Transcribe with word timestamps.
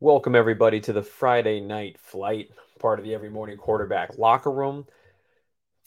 Welcome, 0.00 0.36
everybody, 0.36 0.78
to 0.82 0.92
the 0.92 1.02
Friday 1.02 1.60
night 1.60 1.98
flight, 1.98 2.50
part 2.78 3.00
of 3.00 3.04
the 3.04 3.14
Every 3.14 3.30
Morning 3.30 3.56
Quarterback 3.56 4.16
locker 4.16 4.52
room. 4.52 4.86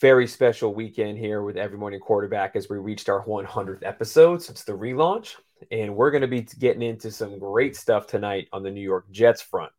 Very 0.01 0.27
special 0.27 0.73
weekend 0.73 1.17
here 1.17 1.43
with 1.43 1.55
Every 1.55 1.77
Morning 1.77 2.01
Quarterback 2.01 2.57
as 2.57 2.67
we 2.67 2.77
reached 2.77 3.07
our 3.07 3.23
100th 3.23 3.83
episode 3.83 4.43
since 4.43 4.65
the 4.65 4.73
relaunch. 4.73 5.35
And 5.71 5.95
we're 5.95 6.11
going 6.11 6.23
to 6.23 6.27
be 6.27 6.41
getting 6.41 6.81
into 6.81 7.09
some 7.09 7.39
great 7.39 7.77
stuff 7.77 8.05
tonight 8.05 8.49
on 8.51 8.63
the 8.63 8.69
New 8.69 8.81
York 8.81 9.09
Jets 9.11 9.41
front. 9.41 9.71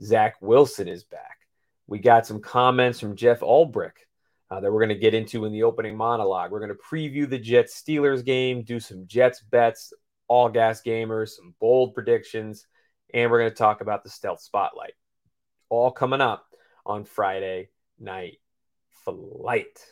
Zach 0.00 0.36
Wilson 0.40 0.86
is 0.86 1.02
back. 1.02 1.38
We 1.88 1.98
got 1.98 2.24
some 2.24 2.40
comments 2.40 3.00
from 3.00 3.16
Jeff 3.16 3.40
Ulbrich 3.40 3.98
uh, 4.48 4.60
that 4.60 4.70
we're 4.70 4.86
going 4.86 4.90
to 4.90 4.94
get 4.94 5.12
into 5.12 5.44
in 5.44 5.50
the 5.50 5.64
opening 5.64 5.96
monologue. 5.96 6.52
We're 6.52 6.64
going 6.64 6.70
to 6.70 6.76
preview 6.76 7.28
the 7.28 7.36
Jets 7.36 7.82
Steelers 7.82 8.24
game, 8.24 8.62
do 8.62 8.78
some 8.78 9.08
Jets 9.08 9.40
bets, 9.40 9.92
all 10.28 10.48
gas 10.48 10.82
gamers, 10.82 11.30
some 11.30 11.56
bold 11.58 11.94
predictions 11.94 12.64
and 13.12 13.30
we're 13.30 13.40
going 13.40 13.50
to 13.50 13.56
talk 13.56 13.80
about 13.80 14.04
the 14.04 14.10
Stealth 14.10 14.40
Spotlight. 14.40 14.94
All 15.68 15.90
coming 15.90 16.20
up 16.20 16.46
on 16.84 17.04
Friday 17.04 17.68
Night 17.98 18.38
Flight. 19.04 19.84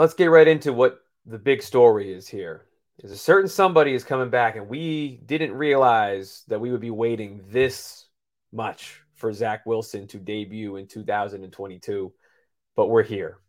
Let's 0.00 0.14
get 0.14 0.30
right 0.30 0.48
into 0.48 0.72
what 0.72 1.00
the 1.26 1.38
big 1.38 1.62
story 1.62 2.10
is 2.10 2.26
here. 2.26 2.64
Is 3.00 3.12
a 3.12 3.18
certain 3.18 3.50
somebody 3.50 3.92
is 3.92 4.02
coming 4.02 4.30
back, 4.30 4.56
and 4.56 4.66
we 4.66 5.20
didn't 5.26 5.52
realize 5.52 6.42
that 6.48 6.58
we 6.58 6.70
would 6.70 6.80
be 6.80 6.90
waiting 6.90 7.42
this 7.48 8.06
much 8.50 9.02
for 9.14 9.30
Zach 9.30 9.66
Wilson 9.66 10.06
to 10.08 10.18
debut 10.18 10.76
in 10.76 10.86
2022, 10.86 12.12
but 12.76 12.88
we're 12.88 13.02
here. 13.02 13.40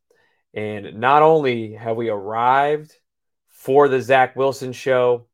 And 0.54 1.00
not 1.00 1.22
only 1.22 1.74
have 1.74 1.96
we 1.96 2.10
arrived 2.10 2.94
for 3.48 3.88
the 3.88 4.02
Zach 4.02 4.36
Wilson 4.36 4.74
show, 4.74 5.28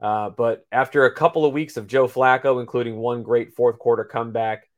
uh, 0.00 0.30
but 0.30 0.66
after 0.72 1.04
a 1.04 1.14
couple 1.14 1.44
of 1.44 1.52
weeks 1.52 1.76
of 1.76 1.86
Joe 1.86 2.08
Flacco, 2.08 2.60
including 2.60 2.96
one 2.96 3.22
great 3.22 3.54
fourth 3.54 3.78
quarter 3.78 4.04
comeback, 4.04 4.68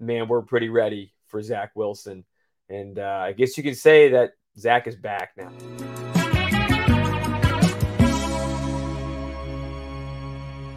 man, 0.00 0.26
we're 0.26 0.40
pretty 0.40 0.70
ready 0.70 1.12
for 1.26 1.42
Zach 1.42 1.72
Wilson. 1.74 2.24
And 2.70 2.98
uh, 2.98 3.24
I 3.24 3.32
guess 3.32 3.58
you 3.58 3.62
can 3.62 3.74
say 3.74 4.10
that 4.10 4.32
Zach 4.58 4.88
is 4.88 4.96
back 4.96 5.30
now. 5.36 5.52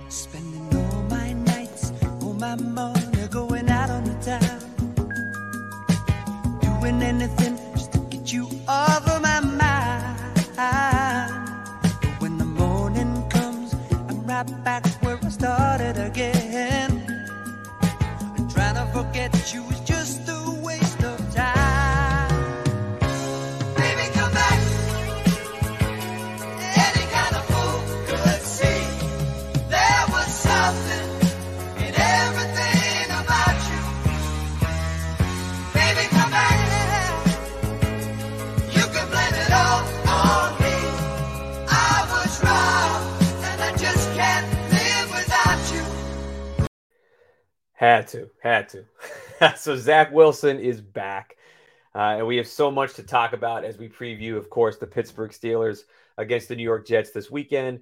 Spending 0.07 0.75
all 0.75 1.01
my 1.09 1.33
nights, 1.33 1.91
my 2.37 2.55
going 3.31 3.67
out 3.69 3.89
on 3.89 4.03
the 4.03 4.13
town. 4.21 4.59
Doing 6.61 7.01
anything 7.01 7.57
just 7.73 7.93
to 7.93 7.99
get 8.11 8.31
you 8.31 8.47
off 8.67 9.07
of 9.07 9.19
my 9.23 9.39
mind. 9.39 10.35
But 12.01 12.21
when 12.21 12.37
the 12.37 12.45
morning 12.45 13.27
comes, 13.29 13.73
I'm 14.07 14.23
right 14.27 14.63
back 14.63 14.85
where 15.01 15.17
I 15.23 15.29
started 15.29 15.97
again. 15.97 16.91
And 18.37 18.51
trying 18.51 18.75
to 18.75 18.85
forget 18.93 19.31
you 19.55 19.63
Had 47.81 48.07
to, 48.09 48.29
had 48.43 48.69
to. 48.69 48.85
so 49.57 49.75
Zach 49.75 50.11
Wilson 50.11 50.59
is 50.59 50.79
back. 50.79 51.35
Uh, 51.95 52.17
and 52.19 52.27
we 52.27 52.37
have 52.37 52.45
so 52.45 52.69
much 52.69 52.93
to 52.93 53.01
talk 53.01 53.33
about 53.33 53.65
as 53.65 53.79
we 53.79 53.89
preview, 53.89 54.37
of 54.37 54.51
course, 54.51 54.77
the 54.77 54.85
Pittsburgh 54.85 55.31
Steelers 55.31 55.79
against 56.19 56.47
the 56.47 56.55
New 56.55 56.63
York 56.63 56.85
Jets 56.85 57.09
this 57.09 57.31
weekend. 57.31 57.79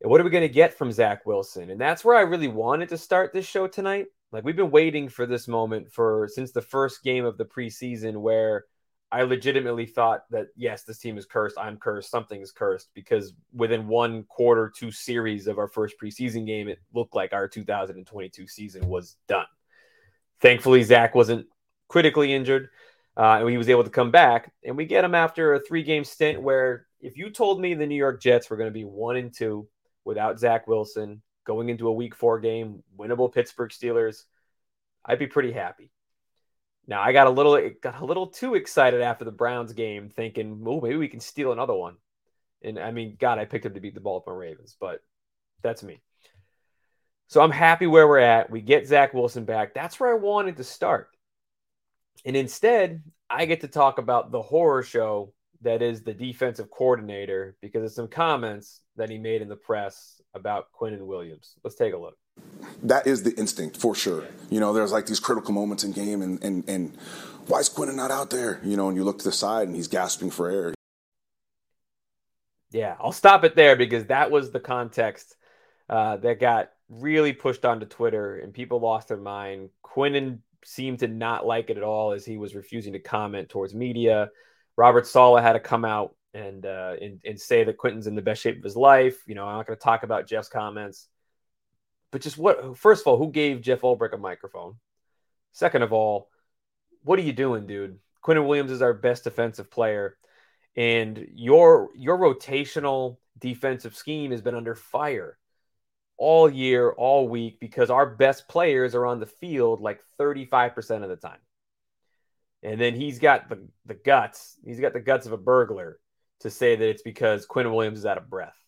And 0.00 0.10
what 0.12 0.20
are 0.20 0.24
we 0.24 0.30
going 0.30 0.46
to 0.46 0.48
get 0.48 0.78
from 0.78 0.92
Zach 0.92 1.26
Wilson? 1.26 1.70
And 1.70 1.80
that's 1.80 2.04
where 2.04 2.16
I 2.16 2.20
really 2.20 2.46
wanted 2.46 2.88
to 2.90 2.96
start 2.96 3.32
this 3.32 3.44
show 3.44 3.66
tonight. 3.66 4.06
Like 4.30 4.44
we've 4.44 4.54
been 4.54 4.70
waiting 4.70 5.08
for 5.08 5.26
this 5.26 5.48
moment 5.48 5.90
for 5.90 6.28
since 6.32 6.52
the 6.52 6.62
first 6.62 7.02
game 7.02 7.24
of 7.24 7.36
the 7.36 7.44
preseason 7.44 8.20
where 8.20 8.66
I 9.12 9.22
legitimately 9.22 9.86
thought 9.86 10.24
that 10.30 10.48
yes, 10.56 10.84
this 10.84 10.98
team 10.98 11.18
is 11.18 11.26
cursed. 11.26 11.58
I'm 11.58 11.76
cursed. 11.76 12.10
Something 12.10 12.40
is 12.40 12.52
cursed 12.52 12.90
because 12.94 13.32
within 13.52 13.88
one 13.88 14.22
quarter, 14.24 14.72
two 14.74 14.92
series 14.92 15.48
of 15.48 15.58
our 15.58 15.66
first 15.66 15.96
preseason 16.00 16.46
game, 16.46 16.68
it 16.68 16.78
looked 16.94 17.14
like 17.14 17.32
our 17.32 17.48
2022 17.48 18.46
season 18.46 18.86
was 18.86 19.16
done. 19.26 19.46
Thankfully, 20.40 20.82
Zach 20.84 21.14
wasn't 21.14 21.46
critically 21.88 22.32
injured, 22.32 22.68
uh, 23.16 23.38
and 23.40 23.50
he 23.50 23.58
was 23.58 23.68
able 23.68 23.84
to 23.84 23.90
come 23.90 24.12
back. 24.12 24.52
And 24.64 24.76
we 24.76 24.84
get 24.86 25.04
him 25.04 25.14
after 25.14 25.54
a 25.54 25.60
three-game 25.60 26.04
stint 26.04 26.40
where, 26.40 26.86
if 27.00 27.16
you 27.16 27.30
told 27.30 27.60
me 27.60 27.74
the 27.74 27.86
New 27.86 27.96
York 27.96 28.22
Jets 28.22 28.48
were 28.48 28.56
going 28.56 28.70
to 28.70 28.74
be 28.74 28.84
one 28.84 29.16
and 29.16 29.34
two 29.34 29.68
without 30.04 30.38
Zach 30.38 30.68
Wilson 30.68 31.20
going 31.44 31.68
into 31.68 31.88
a 31.88 31.92
Week 31.92 32.14
Four 32.14 32.38
game, 32.38 32.84
winnable 32.96 33.32
Pittsburgh 33.32 33.70
Steelers, 33.70 34.24
I'd 35.04 35.18
be 35.18 35.26
pretty 35.26 35.50
happy. 35.50 35.90
Now 36.90 37.00
I 37.02 37.12
got 37.12 37.28
a 37.28 37.30
little 37.30 37.70
got 37.80 38.02
a 38.02 38.04
little 38.04 38.26
too 38.26 38.56
excited 38.56 39.00
after 39.00 39.24
the 39.24 39.30
Browns 39.30 39.72
game, 39.72 40.10
thinking, 40.10 40.62
"Oh, 40.66 40.80
maybe 40.80 40.96
we 40.96 41.08
can 41.08 41.20
steal 41.20 41.52
another 41.52 41.72
one." 41.72 41.96
And 42.62 42.80
I 42.80 42.90
mean, 42.90 43.16
God, 43.18 43.38
I 43.38 43.44
picked 43.44 43.64
up 43.64 43.74
to 43.74 43.80
beat 43.80 43.94
the 43.94 44.00
Baltimore 44.00 44.36
Ravens, 44.36 44.76
but 44.78 45.00
that's 45.62 45.84
me. 45.84 46.02
So 47.28 47.40
I'm 47.40 47.52
happy 47.52 47.86
where 47.86 48.08
we're 48.08 48.18
at. 48.18 48.50
We 48.50 48.60
get 48.60 48.88
Zach 48.88 49.14
Wilson 49.14 49.44
back. 49.44 49.72
That's 49.72 50.00
where 50.00 50.10
I 50.10 50.18
wanted 50.18 50.56
to 50.56 50.64
start. 50.64 51.10
And 52.24 52.34
instead, 52.36 53.04
I 53.30 53.46
get 53.46 53.60
to 53.60 53.68
talk 53.68 53.98
about 53.98 54.32
the 54.32 54.42
horror 54.42 54.82
show 54.82 55.32
that 55.62 55.82
is 55.82 56.02
the 56.02 56.12
defensive 56.12 56.70
coordinator 56.70 57.56
because 57.62 57.84
of 57.84 57.92
some 57.92 58.08
comments 58.08 58.80
that 58.96 59.10
he 59.10 59.18
made 59.18 59.42
in 59.42 59.48
the 59.48 59.56
press 59.56 60.20
about 60.34 60.72
Quinnen 60.72 61.06
Williams. 61.06 61.54
Let's 61.62 61.76
take 61.76 61.94
a 61.94 61.98
look 61.98 62.18
that 62.82 63.06
is 63.06 63.22
the 63.22 63.34
instinct 63.36 63.76
for 63.76 63.94
sure. 63.94 64.24
You 64.48 64.60
know, 64.60 64.72
there's 64.72 64.92
like 64.92 65.06
these 65.06 65.20
critical 65.20 65.52
moments 65.52 65.84
in 65.84 65.92
game, 65.92 66.22
and 66.22 66.42
and 66.42 66.68
and 66.68 66.96
why 67.46 67.58
is 67.60 67.68
Quinnen 67.68 67.94
not 67.94 68.10
out 68.10 68.30
there? 68.30 68.60
You 68.62 68.76
know, 68.76 68.88
and 68.88 68.96
you 68.96 69.04
look 69.04 69.18
to 69.18 69.24
the 69.24 69.32
side 69.32 69.66
and 69.66 69.76
he's 69.76 69.88
gasping 69.88 70.30
for 70.30 70.50
air. 70.50 70.74
Yeah, 72.70 72.96
I'll 73.00 73.12
stop 73.12 73.44
it 73.44 73.56
there 73.56 73.76
because 73.76 74.06
that 74.06 74.30
was 74.30 74.52
the 74.52 74.60
context 74.60 75.36
uh, 75.88 76.16
that 76.18 76.38
got 76.38 76.70
really 76.88 77.32
pushed 77.32 77.64
onto 77.64 77.86
Twitter, 77.86 78.36
and 78.36 78.52
people 78.52 78.80
lost 78.80 79.08
their 79.08 79.16
mind. 79.16 79.70
Quinnen 79.84 80.38
seemed 80.64 81.00
to 81.00 81.08
not 81.08 81.46
like 81.46 81.70
it 81.70 81.76
at 81.76 81.82
all 81.82 82.12
as 82.12 82.24
he 82.24 82.36
was 82.36 82.54
refusing 82.54 82.92
to 82.92 82.98
comment 82.98 83.48
towards 83.48 83.74
media. 83.74 84.30
Robert 84.76 85.06
Saleh 85.06 85.42
had 85.42 85.54
to 85.54 85.60
come 85.60 85.84
out 85.84 86.14
and 86.32 86.64
uh, 86.64 86.94
and, 87.00 87.20
and 87.24 87.40
say 87.40 87.64
that 87.64 87.76
Quinnen's 87.76 88.06
in 88.06 88.14
the 88.14 88.22
best 88.22 88.42
shape 88.42 88.58
of 88.58 88.64
his 88.64 88.76
life. 88.76 89.18
You 89.26 89.34
know, 89.34 89.46
I'm 89.46 89.56
not 89.56 89.66
going 89.66 89.76
to 89.78 89.82
talk 89.82 90.02
about 90.02 90.28
Jeff's 90.28 90.48
comments 90.48 91.08
but 92.10 92.22
just 92.22 92.38
what? 92.38 92.76
First 92.76 93.02
of 93.02 93.06
all, 93.06 93.18
who 93.18 93.30
gave 93.30 93.60
Jeff 93.60 93.80
Ulbrich 93.80 94.12
a 94.12 94.18
microphone? 94.18 94.76
Second 95.52 95.82
of 95.82 95.92
all, 95.92 96.28
what 97.02 97.18
are 97.18 97.22
you 97.22 97.32
doing, 97.32 97.66
dude? 97.66 97.98
Quinnen 98.24 98.46
Williams 98.46 98.70
is 98.70 98.82
our 98.82 98.94
best 98.94 99.24
defensive 99.24 99.70
player, 99.70 100.16
and 100.76 101.26
your 101.34 101.90
your 101.94 102.18
rotational 102.18 103.18
defensive 103.38 103.96
scheme 103.96 104.30
has 104.30 104.42
been 104.42 104.54
under 104.54 104.74
fire 104.74 105.38
all 106.20 106.50
year, 106.50 106.90
all 106.90 107.26
week 107.28 107.58
because 107.60 107.88
our 107.88 108.04
best 108.04 108.46
players 108.46 108.94
are 108.94 109.06
on 109.06 109.20
the 109.20 109.26
field 109.26 109.80
like 109.80 110.02
35% 110.20 111.02
of 111.02 111.08
the 111.08 111.16
time. 111.16 111.38
And 112.62 112.78
then 112.78 112.94
he's 112.94 113.18
got 113.18 113.48
the, 113.48 113.66
the 113.86 113.94
guts, 113.94 114.58
he's 114.62 114.80
got 114.80 114.92
the 114.92 115.00
guts 115.00 115.24
of 115.24 115.32
a 115.32 115.38
burglar 115.38 115.98
to 116.40 116.50
say 116.50 116.76
that 116.76 116.88
it's 116.88 117.02
because 117.02 117.46
Quinnen 117.46 117.74
Williams 117.74 118.00
is 118.00 118.06
out 118.06 118.18
of 118.18 118.28
breath. 118.28 118.59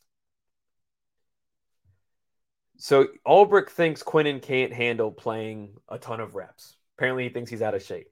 So 2.76 3.08
Ulbrich 3.26 3.70
thinks 3.70 4.02
Quinnen 4.02 4.42
can't 4.42 4.72
handle 4.72 5.10
playing 5.10 5.74
a 5.88 5.98
ton 5.98 6.20
of 6.20 6.34
reps. 6.34 6.76
Apparently, 6.96 7.24
he 7.24 7.30
thinks 7.30 7.50
he's 7.50 7.62
out 7.62 7.74
of 7.74 7.82
shape. 7.82 8.08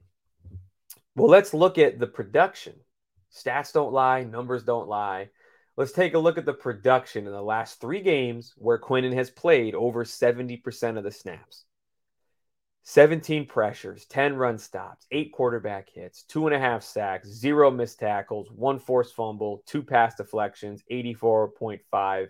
Well, 1.15 1.29
let's 1.29 1.53
look 1.53 1.77
at 1.77 1.99
the 1.99 2.07
production. 2.07 2.73
Stats 3.33 3.73
don't 3.73 3.93
lie, 3.93 4.23
numbers 4.23 4.63
don't 4.63 4.87
lie. 4.87 5.29
Let's 5.77 5.91
take 5.91 6.13
a 6.13 6.19
look 6.19 6.37
at 6.37 6.45
the 6.45 6.53
production 6.53 7.25
in 7.25 7.31
the 7.31 7.41
last 7.41 7.79
three 7.79 8.01
games 8.01 8.53
where 8.57 8.79
Quinnen 8.79 9.13
has 9.13 9.29
played 9.29 9.73
over 9.73 10.03
70% 10.03 10.97
of 10.97 11.03
the 11.03 11.11
snaps. 11.11 11.65
17 12.83 13.45
pressures, 13.45 14.05
10 14.05 14.35
run 14.35 14.57
stops, 14.57 15.05
eight 15.11 15.31
quarterback 15.31 15.89
hits, 15.89 16.23
two 16.23 16.47
and 16.47 16.55
a 16.55 16.59
half 16.59 16.83
sacks, 16.83 17.27
zero 17.29 17.69
missed 17.69 17.99
tackles, 17.99 18.49
one 18.51 18.79
forced 18.79 19.15
fumble, 19.15 19.63
two 19.65 19.83
pass 19.83 20.15
deflections, 20.15 20.83
84.5 20.91 22.27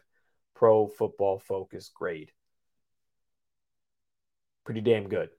pro 0.61 0.85
football 0.85 1.39
focus 1.39 1.89
grade. 1.89 2.31
Pretty 4.63 4.81
damn 4.81 5.09
good. 5.09 5.29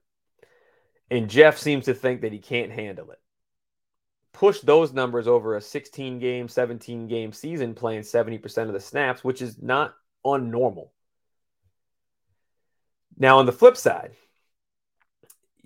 And 1.09 1.29
Jeff 1.29 1.57
seems 1.57 1.85
to 1.85 1.93
think 1.93 2.21
that 2.21 2.33
he 2.33 2.39
can't 2.39 2.73
handle 2.73 3.09
it. 3.11 3.21
Push 4.33 4.59
those 4.59 4.91
numbers 4.91 5.25
over 5.25 5.55
a 5.55 5.61
16 5.61 6.19
game, 6.19 6.49
17 6.49 7.07
game 7.07 7.31
season 7.31 7.73
playing 7.73 8.01
70% 8.01 8.63
of 8.63 8.73
the 8.73 8.81
snaps, 8.81 9.23
which 9.23 9.41
is 9.41 9.61
not 9.61 9.93
unnormal. 10.25 10.89
Now, 13.17 13.39
on 13.39 13.45
the 13.45 13.53
flip 13.53 13.77
side, 13.77 14.11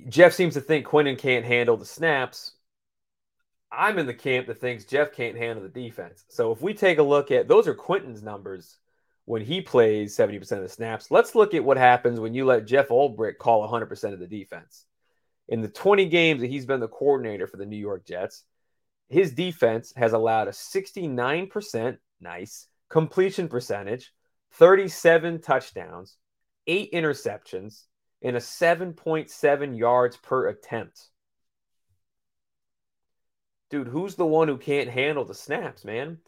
Jeff 0.08 0.34
seems 0.34 0.54
to 0.54 0.62
think 0.62 0.86
Quinnen 0.86 1.18
can't 1.18 1.46
handle 1.46 1.78
the 1.78 1.86
snaps. 1.86 2.52
I'm 3.72 3.98
in 3.98 4.06
the 4.06 4.14
camp 4.14 4.46
that 4.48 4.62
thinks 4.62 4.86
Jeff 4.86 5.14
can't 5.14 5.36
handle 5.36 5.64
the 5.64 5.70
defense. 5.70 6.26
So 6.28 6.52
if 6.52 6.62
we 6.62 6.76
take 6.76 7.00
a 7.00 7.04
look 7.04 7.32
at 7.32 7.48
those 7.48 7.68
are 7.68 7.74
Quinnen's 7.74 8.22
numbers 8.22 8.78
when 9.28 9.42
he 9.42 9.60
plays 9.60 10.16
70% 10.16 10.54
of 10.54 10.62
the 10.62 10.70
snaps. 10.70 11.12
Let's 11.12 11.36
look 11.36 11.54
at 11.54 11.64
what 11.66 11.76
happens 11.76 12.18
when 12.18 12.34
you 12.34 12.46
let 12.46 12.66
Jeff 12.66 12.88
Ulbrich 12.88 13.38
call 13.38 13.70
100% 13.70 14.14
of 14.14 14.20
the 14.20 14.26
defense. 14.26 14.86
In 15.50 15.62
the 15.62 15.68
20 15.68 16.06
games 16.06 16.40
that 16.40 16.50
he's 16.50 16.66
been 16.66 16.80
the 16.80 16.88
coordinator 16.88 17.46
for 17.46 17.58
the 17.58 17.66
New 17.66 17.76
York 17.76 18.06
Jets, 18.08 18.46
his 19.10 19.34
defense 19.34 19.92
has 19.98 20.14
allowed 20.14 20.48
a 20.48 20.52
69% 20.52 21.98
nice 22.22 22.68
completion 22.88 23.50
percentage, 23.50 24.14
37 24.54 25.42
touchdowns, 25.42 26.16
eight 26.66 26.94
interceptions, 26.94 27.84
and 28.22 28.38
a 28.38 28.40
7.7 28.40 29.78
yards 29.78 30.16
per 30.16 30.48
attempt. 30.48 31.10
Dude, 33.70 33.90
who's 33.90 34.16
the 34.16 34.26
one 34.26 34.48
who 34.48 34.58
can't 34.58 34.90
handle 34.90 35.26
the 35.26 35.34
snaps, 35.34 35.84
man? 35.84 36.20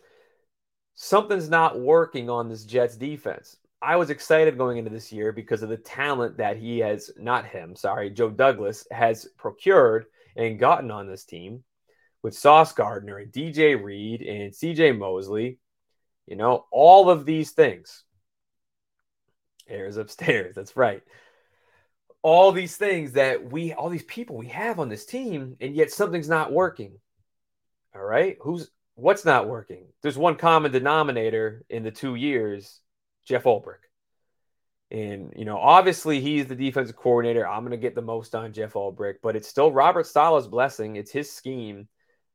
Something's 1.02 1.50
not 1.50 1.80
working 1.80 2.30
on 2.30 2.50
this 2.50 2.66
Jets 2.66 2.98
defense. 2.98 3.56
I 3.82 3.96
was 3.96 4.10
excited 4.10 4.58
going 4.58 4.78
into 4.78 4.90
this 4.90 5.14
year 5.14 5.32
because 5.32 5.64
of 5.64 5.70
the 5.70 5.78
talent 5.78 6.36
that 6.38 6.58
he 6.58 6.80
has, 6.80 7.10
not 7.18 7.46
him, 7.46 7.78
sorry, 7.78 8.10
Joe 8.10 8.30
Douglas 8.30 8.86
has 8.92 9.26
procured 9.38 10.08
and 10.36 10.60
gotten 10.60 10.92
on 10.92 11.08
this 11.08 11.24
team 11.24 11.64
with 12.22 12.38
Sauce 12.38 12.74
Gardner 12.74 13.18
and 13.18 13.32
DJ 13.32 13.82
Reed 13.82 14.22
and 14.22 14.52
CJ 14.52 14.98
Mosley. 14.98 15.58
You 16.28 16.36
know, 16.36 16.66
all 16.70 17.10
of 17.10 17.26
these 17.26 17.52
things. 17.52 18.04
Airs 19.70 19.96
upstairs. 19.96 20.54
That's 20.54 20.76
right 20.76 21.02
all 22.22 22.52
these 22.52 22.76
things 22.76 23.14
that 23.14 23.50
we, 23.50 23.72
all 23.72 23.88
these 23.88 24.04
people 24.04 24.36
we 24.36 24.48
have 24.48 24.78
on 24.78 24.90
this 24.90 25.06
team, 25.06 25.56
and 25.62 25.74
yet 25.74 25.90
something's 25.90 26.28
not 26.28 26.52
working. 26.52 27.00
All 27.96 28.04
right. 28.04 28.36
Who's, 28.42 28.70
what's 29.00 29.26
not 29.26 29.48
working? 29.48 29.86
There's 30.02 30.18
one 30.18 30.36
common 30.36 30.72
denominator 30.72 31.64
in 31.70 31.84
the 31.84 31.92
two 31.92 32.16
years 32.16 32.80
Jeff 33.26 33.44
Ulbrich. 33.44 33.76
And, 34.92 35.34
you 35.36 35.46
know, 35.46 35.58
obviously 35.58 36.20
he's 36.20 36.48
the 36.48 36.56
defensive 36.56 36.96
coordinator. 36.96 37.48
I'm 37.48 37.62
going 37.62 37.72
to 37.72 37.78
get 37.78 37.94
the 37.94 38.02
most 38.02 38.34
on 38.34 38.54
Jeff 38.54 38.74
Ulbrich, 38.74 39.18
but 39.22 39.36
it's 39.36 39.48
still 39.48 39.72
Robert 39.72 40.08
Saleh's 40.08 40.48
blessing. 40.48 40.96
It's 40.96 41.12
his 41.12 41.32
scheme. 41.32 41.88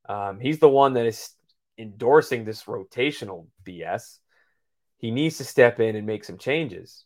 Um, 0.08 0.38
he's 0.38 0.60
the 0.60 0.68
one 0.68 0.92
that 0.94 1.06
is 1.06 1.30
endorsing 1.78 2.44
this 2.44 2.64
rotational 2.64 3.46
BS. 3.64 4.18
He 4.98 5.10
needs 5.10 5.38
to 5.38 5.44
step 5.44 5.80
in 5.80 5.96
and 5.96 6.06
make 6.06 6.24
some 6.24 6.38
changes 6.38 7.04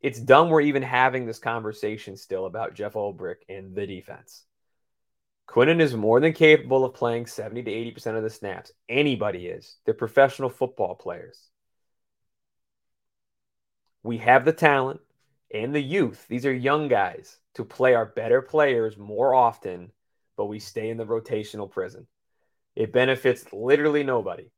it's 0.00 0.20
dumb 0.20 0.48
we're 0.48 0.60
even 0.60 0.82
having 0.82 1.26
this 1.26 1.38
conversation 1.38 2.16
still 2.16 2.46
about 2.46 2.74
Jeff 2.74 2.94
Ulbrich 2.94 3.42
and 3.48 3.74
the 3.74 3.86
defense. 3.86 4.44
Quinnen 5.48 5.80
is 5.80 5.96
more 5.96 6.20
than 6.20 6.34
capable 6.34 6.84
of 6.84 6.94
playing 6.94 7.26
70 7.26 7.62
to 7.62 7.70
80% 7.70 8.16
of 8.16 8.22
the 8.22 8.30
snaps. 8.30 8.70
Anybody 8.88 9.46
is. 9.46 9.76
They're 9.84 9.94
professional 9.94 10.50
football 10.50 10.94
players. 10.94 11.38
We 14.02 14.18
have 14.18 14.44
the 14.44 14.52
talent 14.52 15.00
and 15.52 15.74
the 15.74 15.80
youth. 15.80 16.26
These 16.28 16.44
are 16.44 16.52
young 16.52 16.88
guys 16.88 17.38
to 17.54 17.64
play 17.64 17.94
our 17.94 18.06
better 18.06 18.42
players 18.42 18.98
more 18.98 19.34
often, 19.34 19.90
but 20.36 20.46
we 20.46 20.58
stay 20.58 20.90
in 20.90 20.98
the 20.98 21.06
rotational 21.06 21.70
prison. 21.70 22.06
It 22.76 22.92
benefits 22.92 23.50
literally 23.52 24.04
nobody. 24.04 24.50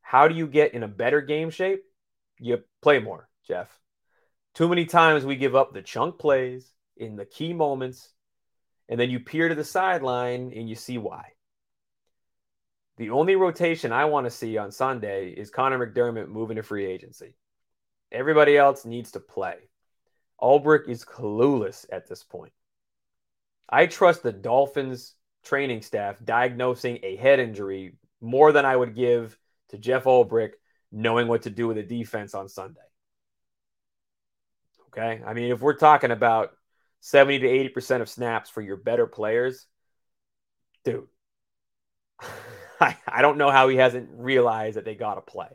How 0.00 0.28
do 0.28 0.34
you 0.36 0.46
get 0.46 0.74
in 0.74 0.84
a 0.84 0.88
better 0.88 1.20
game 1.20 1.50
shape? 1.50 1.82
You 2.38 2.62
play 2.80 3.00
more, 3.00 3.28
Jeff. 3.46 3.68
Too 4.54 4.68
many 4.68 4.86
times 4.86 5.24
we 5.24 5.36
give 5.36 5.56
up 5.56 5.74
the 5.74 5.82
chunk 5.82 6.18
plays 6.18 6.72
in 6.96 7.16
the 7.16 7.26
key 7.26 7.52
moments, 7.52 8.08
and 8.88 8.98
then 8.98 9.10
you 9.10 9.20
peer 9.20 9.48
to 9.48 9.54
the 9.54 9.64
sideline 9.64 10.52
and 10.54 10.68
you 10.68 10.74
see 10.74 10.98
why. 10.98 11.32
The 12.96 13.10
only 13.10 13.36
rotation 13.36 13.92
I 13.92 14.06
want 14.06 14.26
to 14.26 14.30
see 14.30 14.56
on 14.56 14.72
Sunday 14.72 15.30
is 15.30 15.50
Conor 15.50 15.86
McDermott 15.86 16.28
moving 16.28 16.56
to 16.56 16.62
free 16.62 16.86
agency. 16.86 17.34
Everybody 18.10 18.56
else 18.56 18.84
needs 18.84 19.12
to 19.12 19.20
play. 19.20 19.56
Ulbrich 20.40 20.88
is 20.88 21.04
clueless 21.04 21.84
at 21.90 22.08
this 22.08 22.22
point. 22.22 22.52
I 23.68 23.86
trust 23.86 24.22
the 24.22 24.32
Dolphins 24.32 25.14
training 25.44 25.82
staff 25.82 26.16
diagnosing 26.24 27.00
a 27.02 27.16
head 27.16 27.40
injury 27.40 27.96
more 28.20 28.52
than 28.52 28.64
I 28.64 28.76
would 28.76 28.94
give 28.94 29.36
to 29.70 29.78
Jeff 29.78 30.04
Ulbrich 30.04 30.52
knowing 30.92 31.28
what 31.28 31.42
to 31.42 31.50
do 31.50 31.66
with 31.66 31.76
the 31.76 31.82
defense 31.82 32.34
on 32.34 32.48
Sunday. 32.48 32.80
Okay. 34.88 35.22
I 35.24 35.34
mean, 35.34 35.52
if 35.52 35.60
we're 35.60 35.74
talking 35.74 36.10
about 36.10 36.55
70 37.06 37.38
to 37.38 37.46
80% 37.46 38.00
of 38.00 38.08
snaps 38.08 38.50
for 38.50 38.60
your 38.60 38.76
better 38.76 39.06
players, 39.06 39.68
dude, 40.84 41.06
I, 42.80 42.96
I 43.06 43.22
don't 43.22 43.38
know 43.38 43.52
how 43.52 43.68
he 43.68 43.76
hasn't 43.76 44.10
realized 44.12 44.76
that 44.76 44.84
they 44.84 44.96
got 44.96 45.14
to 45.14 45.20
play. 45.20 45.46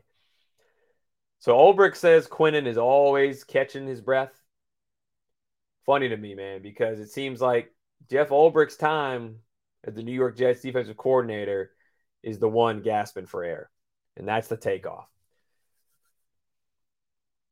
So 1.39 1.53
Ulbrich 1.57 1.97
says 1.97 2.25
Quinnen 2.25 2.67
is 2.67 2.77
always 2.77 3.43
catching 3.43 3.85
his 3.85 3.99
breath. 3.99 4.31
Funny 5.85 6.07
to 6.07 6.15
me, 6.15 6.35
man, 6.35 6.61
because 6.61 7.01
it 7.01 7.09
seems 7.09 7.41
like 7.41 7.69
Jeff 8.09 8.29
Ulbrich's 8.29 8.77
time 8.77 9.39
as 9.83 9.93
the 9.93 10.03
New 10.03 10.13
York 10.13 10.37
Jets 10.37 10.61
defensive 10.61 10.95
coordinator 10.95 11.71
is 12.23 12.39
the 12.39 12.47
one 12.47 12.81
gasping 12.81 13.25
for 13.25 13.43
air. 13.43 13.69
And 14.15 14.25
that's 14.25 14.47
the 14.47 14.55
takeoff 14.55 15.09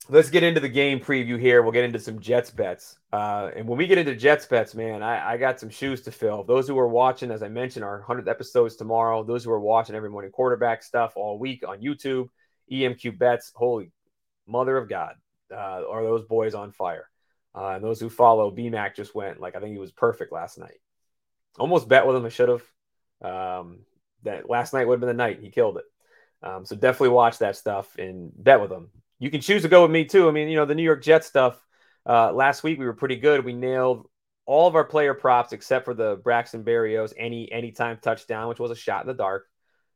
let's 0.09 0.29
get 0.29 0.43
into 0.43 0.59
the 0.59 0.69
game 0.69 0.99
preview 0.99 1.39
here. 1.39 1.61
We'll 1.61 1.71
get 1.71 1.83
into 1.83 1.99
some 1.99 2.19
Jets 2.19 2.49
bets. 2.49 2.97
Uh, 3.13 3.51
and 3.55 3.67
when 3.67 3.77
we 3.77 3.87
get 3.87 3.99
into 3.99 4.15
Jets 4.15 4.45
bets, 4.45 4.73
man, 4.73 5.03
I, 5.03 5.33
I, 5.33 5.37
got 5.37 5.59
some 5.59 5.69
shoes 5.69 6.01
to 6.01 6.11
fill. 6.11 6.43
Those 6.43 6.67
who 6.67 6.77
are 6.79 6.87
watching, 6.87 7.31
as 7.31 7.43
I 7.43 7.47
mentioned, 7.47 7.85
our 7.85 8.03
100th 8.03 8.27
episodes 8.27 8.75
tomorrow. 8.75 9.23
Those 9.23 9.43
who 9.43 9.51
are 9.51 9.59
watching 9.59 9.95
every 9.95 10.09
morning 10.09 10.31
quarterback 10.31 10.83
stuff 10.83 11.13
all 11.15 11.37
week 11.37 11.63
on 11.67 11.81
YouTube, 11.81 12.29
EMQ 12.71 13.17
bets. 13.17 13.51
Holy 13.55 13.91
mother 14.47 14.77
of 14.77 14.89
God, 14.89 15.13
uh, 15.51 15.83
are 15.87 16.03
those 16.03 16.23
boys 16.23 16.55
on 16.55 16.71
fire? 16.71 17.07
Uh, 17.55 17.69
and 17.69 17.83
those 17.83 17.99
who 17.99 18.09
follow, 18.09 18.51
BMAC 18.51 18.95
just 18.95 19.13
went 19.13 19.39
like 19.39 19.55
I 19.55 19.59
think 19.59 19.73
he 19.73 19.79
was 19.79 19.91
perfect 19.91 20.31
last 20.31 20.57
night. 20.57 20.79
Almost 21.57 21.87
bet 21.87 22.07
with 22.07 22.15
him. 22.15 22.25
I 22.25 22.29
should 22.29 22.49
have. 22.49 22.63
Um, 23.21 23.79
that 24.23 24.49
last 24.49 24.73
night 24.73 24.87
would 24.87 24.95
have 24.95 24.99
been 25.01 25.07
the 25.07 25.13
night 25.13 25.39
he 25.41 25.49
killed 25.49 25.77
it. 25.77 25.85
Um, 26.41 26.65
so 26.65 26.75
definitely 26.75 27.09
watch 27.09 27.39
that 27.39 27.57
stuff 27.57 27.95
and 27.97 28.31
bet 28.35 28.61
with 28.61 28.71
him 28.71 28.89
you 29.19 29.29
can 29.29 29.41
choose 29.41 29.61
to 29.61 29.67
go 29.67 29.83
with 29.83 29.91
me 29.91 30.05
too. 30.05 30.27
I 30.27 30.31
mean, 30.31 30.47
you 30.47 30.55
know, 30.55 30.65
the 30.65 30.75
New 30.75 30.83
York 30.83 31.03
Jets 31.03 31.27
stuff. 31.27 31.61
Uh, 32.05 32.31
last 32.31 32.63
week 32.63 32.79
we 32.79 32.85
were 32.85 32.93
pretty 32.93 33.17
good. 33.17 33.45
We 33.45 33.53
nailed 33.53 34.07
all 34.45 34.67
of 34.67 34.75
our 34.75 34.85
player 34.85 35.13
props 35.13 35.53
except 35.53 35.85
for 35.85 35.93
the 35.93 36.19
Braxton 36.23 36.63
Berrios 36.63 37.13
any 37.17 37.51
anytime 37.51 37.99
touchdown, 38.01 38.47
which 38.47 38.59
was 38.59 38.71
a 38.71 38.75
shot 38.75 39.01
in 39.01 39.07
the 39.07 39.13
dark. 39.13 39.45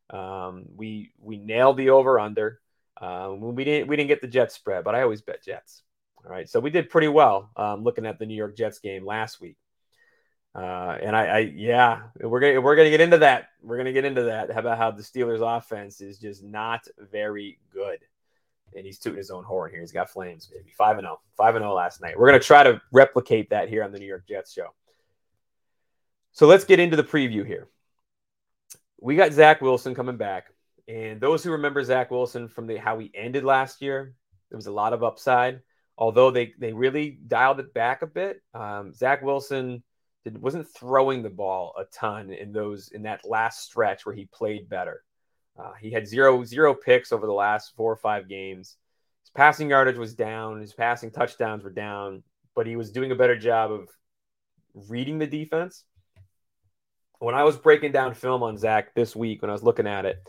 Um, 0.09 0.65
we 0.75 1.11
we 1.17 1.37
nailed 1.37 1.77
the 1.77 1.89
over 1.89 2.19
under. 2.19 2.59
Um, 3.01 3.39
we 3.55 3.63
didn't 3.63 3.87
we 3.87 3.95
didn't 3.95 4.09
get 4.09 4.21
the 4.21 4.27
Jets 4.27 4.53
spread, 4.53 4.83
but 4.83 4.93
I 4.93 5.01
always 5.01 5.21
bet 5.21 5.43
Jets. 5.43 5.81
All 6.23 6.31
right, 6.31 6.47
so 6.47 6.59
we 6.59 6.69
did 6.69 6.89
pretty 6.89 7.07
well 7.07 7.49
um, 7.57 7.83
looking 7.83 8.05
at 8.05 8.19
the 8.19 8.25
New 8.25 8.35
York 8.35 8.55
Jets 8.55 8.79
game 8.79 9.05
last 9.05 9.41
week. 9.41 9.57
Uh, 10.55 10.97
and 11.01 11.15
I, 11.15 11.25
I, 11.25 11.39
yeah, 11.39 12.03
we're 12.19 12.39
gonna 12.39 12.61
we're 12.61 12.75
gonna 12.75 12.91
get 12.91 13.01
into 13.01 13.17
that. 13.19 13.47
We're 13.61 13.77
gonna 13.77 13.91
get 13.93 14.05
into 14.05 14.23
that. 14.23 14.55
About 14.55 14.77
how 14.77 14.91
the 14.91 15.01
Steelers' 15.01 15.41
offense 15.41 15.99
is 15.99 16.19
just 16.19 16.43
not 16.43 16.85
very 17.11 17.59
good 17.73 17.99
and 18.75 18.85
he's 18.85 18.99
tooting 18.99 19.17
his 19.17 19.31
own 19.31 19.43
horn 19.43 19.71
here. 19.71 19.79
He's 19.79 19.91
got 19.91 20.09
flames, 20.09 20.47
baby. 20.47 20.71
5 20.77 20.97
and 20.97 21.05
0. 21.05 21.19
5 21.37 21.55
and 21.55 21.63
0 21.63 21.73
last 21.73 22.01
night. 22.01 22.17
We're 22.17 22.31
to 22.31 22.39
try 22.39 22.63
to 22.63 22.81
replicate 22.91 23.49
that 23.49 23.69
here 23.69 23.83
on 23.83 23.91
the 23.91 23.99
New 23.99 24.07
York 24.07 24.27
Jets 24.27 24.53
show. 24.53 24.67
So 26.31 26.47
let's 26.47 26.65
get 26.65 26.79
into 26.79 26.97
the 26.97 27.03
preview 27.03 27.45
here. 27.45 27.69
We 28.99 29.15
got 29.15 29.33
Zach 29.33 29.61
Wilson 29.61 29.93
coming 29.93 30.17
back. 30.17 30.47
And 30.87 31.21
those 31.21 31.43
who 31.43 31.51
remember 31.51 31.83
Zach 31.83 32.11
Wilson 32.11 32.47
from 32.47 32.67
the 32.67 32.77
how 32.77 32.99
he 32.99 33.11
ended 33.13 33.43
last 33.43 33.81
year, 33.81 34.13
there 34.49 34.57
was 34.57 34.67
a 34.67 34.71
lot 34.71 34.93
of 34.93 35.03
upside. 35.03 35.61
Although 35.97 36.31
they 36.31 36.53
they 36.57 36.73
really 36.73 37.19
dialed 37.27 37.59
it 37.59 37.73
back 37.73 38.01
a 38.01 38.07
bit. 38.07 38.41
Um, 38.53 38.93
Zach 38.93 39.21
Wilson 39.21 39.83
did, 40.23 40.41
wasn't 40.41 40.67
throwing 40.67 41.21
the 41.21 41.29
ball 41.29 41.73
a 41.77 41.85
ton 41.85 42.31
in 42.31 42.51
those 42.51 42.89
in 42.89 43.03
that 43.03 43.27
last 43.29 43.63
stretch 43.63 44.05
where 44.05 44.15
he 44.15 44.25
played 44.25 44.69
better. 44.69 45.03
Uh, 45.57 45.73
he 45.79 45.91
had 45.91 46.07
zero 46.07 46.43
zero 46.43 46.73
picks 46.73 47.11
over 47.11 47.27
the 47.27 47.33
last 47.33 47.75
four 47.75 47.91
or 47.91 47.97
five 47.97 48.27
games. 48.27 48.77
His 49.23 49.29
passing 49.31 49.69
yardage 49.69 49.97
was 49.97 50.15
down. 50.15 50.59
His 50.59 50.73
passing 50.73 51.11
touchdowns 51.11 51.63
were 51.63 51.69
down, 51.69 52.23
but 52.55 52.67
he 52.67 52.75
was 52.75 52.91
doing 52.91 53.11
a 53.11 53.15
better 53.15 53.37
job 53.37 53.71
of 53.71 53.89
reading 54.73 55.19
the 55.19 55.27
defense. 55.27 55.83
When 57.19 57.35
I 57.35 57.43
was 57.43 57.55
breaking 57.55 57.91
down 57.91 58.15
film 58.15 58.43
on 58.43 58.57
Zach 58.57 58.93
this 58.95 59.15
week, 59.15 59.41
when 59.41 59.49
I 59.49 59.53
was 59.53 59.63
looking 59.63 59.87
at 59.87 60.05
it, 60.05 60.21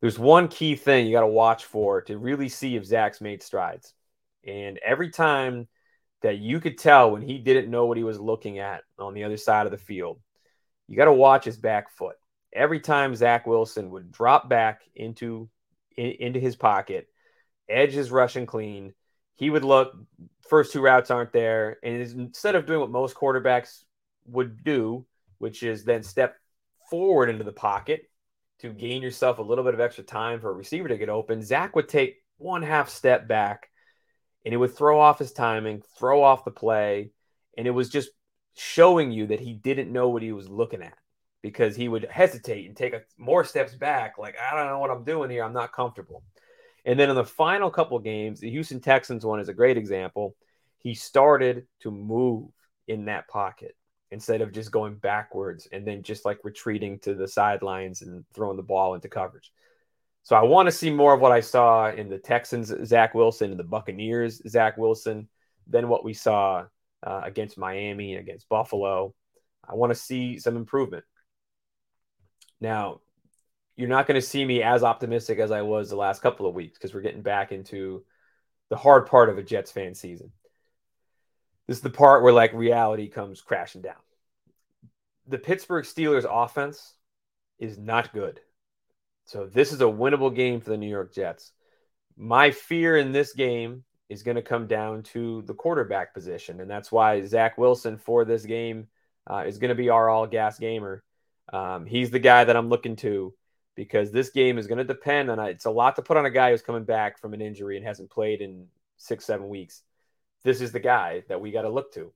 there's 0.00 0.18
one 0.18 0.48
key 0.48 0.76
thing 0.76 1.06
you 1.06 1.12
got 1.12 1.22
to 1.22 1.26
watch 1.26 1.64
for 1.64 2.02
to 2.02 2.18
really 2.18 2.48
see 2.48 2.76
if 2.76 2.84
Zach's 2.84 3.20
made 3.20 3.42
strides. 3.42 3.94
And 4.46 4.78
every 4.78 5.10
time 5.10 5.68
that 6.22 6.38
you 6.38 6.60
could 6.60 6.78
tell 6.78 7.10
when 7.10 7.22
he 7.22 7.38
didn't 7.38 7.70
know 7.70 7.86
what 7.86 7.96
he 7.96 8.04
was 8.04 8.20
looking 8.20 8.58
at 8.58 8.82
on 8.98 9.14
the 9.14 9.24
other 9.24 9.36
side 9.36 9.66
of 9.66 9.72
the 9.72 9.78
field, 9.78 10.20
you 10.86 10.96
got 10.96 11.06
to 11.06 11.12
watch 11.12 11.44
his 11.44 11.56
back 11.56 11.90
foot. 11.90 12.16
Every 12.52 12.80
time 12.80 13.14
Zach 13.14 13.46
Wilson 13.46 13.90
would 13.90 14.10
drop 14.10 14.48
back 14.48 14.82
into 14.94 15.48
in, 15.96 16.12
into 16.20 16.40
his 16.40 16.56
pocket, 16.56 17.08
edge 17.68 17.96
is 17.96 18.10
rushing 18.10 18.46
clean, 18.46 18.94
he 19.34 19.50
would 19.50 19.64
look. 19.64 19.96
First 20.48 20.72
two 20.72 20.80
routes 20.80 21.10
aren't 21.10 21.32
there, 21.32 21.78
and 21.82 22.00
instead 22.00 22.54
of 22.54 22.66
doing 22.66 22.80
what 22.80 22.90
most 22.90 23.14
quarterbacks 23.14 23.84
would 24.26 24.64
do, 24.64 25.04
which 25.38 25.62
is 25.62 25.84
then 25.84 26.02
step 26.02 26.36
forward 26.90 27.28
into 27.28 27.44
the 27.44 27.52
pocket 27.52 28.10
to 28.60 28.72
gain 28.72 29.02
yourself 29.02 29.38
a 29.38 29.42
little 29.42 29.64
bit 29.64 29.74
of 29.74 29.80
extra 29.80 30.04
time 30.04 30.40
for 30.40 30.50
a 30.50 30.54
receiver 30.54 30.88
to 30.88 30.98
get 30.98 31.08
open, 31.08 31.42
Zach 31.42 31.76
would 31.76 31.88
take 31.88 32.16
one 32.38 32.62
half 32.62 32.88
step 32.88 33.28
back 33.28 33.68
and 34.44 34.54
it 34.54 34.56
would 34.56 34.76
throw 34.76 35.00
off 35.00 35.18
his 35.18 35.32
timing, 35.32 35.82
throw 35.98 36.22
off 36.22 36.44
the 36.44 36.50
play. 36.50 37.10
And 37.56 37.66
it 37.66 37.72
was 37.72 37.88
just 37.88 38.10
showing 38.56 39.12
you 39.12 39.26
that 39.28 39.40
he 39.40 39.52
didn't 39.52 39.92
know 39.92 40.08
what 40.08 40.22
he 40.22 40.32
was 40.32 40.48
looking 40.48 40.82
at 40.82 40.96
because 41.42 41.76
he 41.76 41.88
would 41.88 42.06
hesitate 42.10 42.66
and 42.66 42.76
take 42.76 42.94
a, 42.94 43.02
more 43.16 43.44
steps 43.44 43.74
back. 43.74 44.18
Like, 44.18 44.36
I 44.38 44.56
don't 44.56 44.66
know 44.66 44.78
what 44.78 44.90
I'm 44.90 45.04
doing 45.04 45.30
here. 45.30 45.44
I'm 45.44 45.52
not 45.52 45.72
comfortable. 45.72 46.22
And 46.84 46.98
then 46.98 47.10
in 47.10 47.16
the 47.16 47.24
final 47.24 47.70
couple 47.70 47.98
games, 47.98 48.40
the 48.40 48.50
Houston 48.50 48.80
Texans 48.80 49.24
one 49.24 49.40
is 49.40 49.48
a 49.48 49.54
great 49.54 49.76
example. 49.76 50.34
He 50.78 50.94
started 50.94 51.66
to 51.80 51.90
move 51.90 52.50
in 52.86 53.06
that 53.06 53.28
pocket 53.28 53.76
instead 54.10 54.40
of 54.40 54.52
just 54.52 54.72
going 54.72 54.94
backwards 54.96 55.68
and 55.70 55.86
then 55.86 56.02
just 56.02 56.24
like 56.24 56.38
retreating 56.44 56.98
to 57.00 57.14
the 57.14 57.28
sidelines 57.28 58.02
and 58.02 58.24
throwing 58.34 58.56
the 58.56 58.62
ball 58.62 58.94
into 58.94 59.08
coverage. 59.08 59.52
So 60.22 60.36
I 60.36 60.42
want 60.42 60.66
to 60.66 60.72
see 60.72 60.90
more 60.90 61.14
of 61.14 61.20
what 61.20 61.32
I 61.32 61.40
saw 61.40 61.90
in 61.90 62.08
the 62.08 62.18
Texans, 62.18 62.72
Zach 62.86 63.14
Wilson, 63.14 63.50
and 63.50 63.58
the 63.58 63.64
Buccaneers, 63.64 64.42
Zach 64.48 64.76
Wilson, 64.76 65.28
than 65.66 65.88
what 65.88 66.04
we 66.04 66.14
saw 66.14 66.64
uh, 67.02 67.20
against 67.24 67.58
Miami, 67.58 68.16
against 68.16 68.48
Buffalo. 68.48 69.14
I 69.68 69.74
want 69.74 69.90
to 69.90 69.94
see 69.94 70.38
some 70.38 70.56
improvement. 70.56 71.04
Now, 72.60 73.00
you're 73.76 73.88
not 73.88 74.06
going 74.06 74.20
to 74.20 74.26
see 74.26 74.44
me 74.44 74.62
as 74.62 74.82
optimistic 74.82 75.38
as 75.38 75.50
I 75.50 75.62
was 75.62 75.88
the 75.88 75.96
last 75.96 76.20
couple 76.20 76.46
of 76.46 76.54
weeks 76.54 76.76
because 76.76 76.92
we're 76.92 77.00
getting 77.00 77.22
back 77.22 77.52
into 77.52 78.04
the 78.70 78.76
hard 78.76 79.06
part 79.06 79.28
of 79.28 79.38
a 79.38 79.42
Jets 79.42 79.70
fan 79.70 79.94
season. 79.94 80.32
This 81.66 81.76
is 81.76 81.82
the 81.82 81.90
part 81.90 82.22
where 82.22 82.32
like 82.32 82.52
reality 82.52 83.08
comes 83.08 83.40
crashing 83.40 83.82
down. 83.82 83.94
The 85.28 85.38
Pittsburgh 85.38 85.84
Steelers 85.84 86.26
offense 86.28 86.94
is 87.58 87.78
not 87.78 88.12
good. 88.12 88.40
So 89.26 89.46
this 89.46 89.72
is 89.72 89.80
a 89.82 89.84
winnable 89.84 90.34
game 90.34 90.60
for 90.60 90.70
the 90.70 90.76
New 90.78 90.88
York 90.88 91.14
Jets. 91.14 91.52
My 92.16 92.50
fear 92.50 92.96
in 92.96 93.12
this 93.12 93.34
game 93.34 93.84
is 94.08 94.22
going 94.22 94.36
to 94.36 94.42
come 94.42 94.66
down 94.66 95.02
to 95.02 95.42
the 95.42 95.54
quarterback 95.54 96.14
position, 96.14 96.60
and 96.60 96.70
that's 96.70 96.90
why 96.90 97.24
Zach 97.26 97.58
Wilson 97.58 97.98
for 97.98 98.24
this 98.24 98.44
game 98.44 98.88
uh, 99.30 99.44
is 99.46 99.58
going 99.58 99.68
to 99.68 99.74
be 99.74 99.90
our 99.90 100.08
all 100.08 100.26
gas 100.26 100.58
gamer. 100.58 101.04
Um, 101.52 101.86
he's 101.86 102.10
the 102.10 102.18
guy 102.18 102.44
that 102.44 102.56
I'm 102.56 102.68
looking 102.68 102.96
to 102.96 103.34
because 103.74 104.10
this 104.10 104.30
game 104.30 104.58
is 104.58 104.66
going 104.66 104.78
to 104.78 104.84
depend 104.84 105.30
on. 105.30 105.38
It's 105.40 105.64
a 105.64 105.70
lot 105.70 105.96
to 105.96 106.02
put 106.02 106.16
on 106.16 106.26
a 106.26 106.30
guy 106.30 106.50
who's 106.50 106.62
coming 106.62 106.84
back 106.84 107.18
from 107.18 107.34
an 107.34 107.40
injury 107.40 107.76
and 107.76 107.86
hasn't 107.86 108.10
played 108.10 108.40
in 108.40 108.66
six, 108.96 109.24
seven 109.24 109.48
weeks. 109.48 109.82
This 110.44 110.60
is 110.60 110.72
the 110.72 110.80
guy 110.80 111.22
that 111.28 111.40
we 111.40 111.50
got 111.50 111.62
to 111.62 111.68
look 111.68 111.92
to 111.94 112.12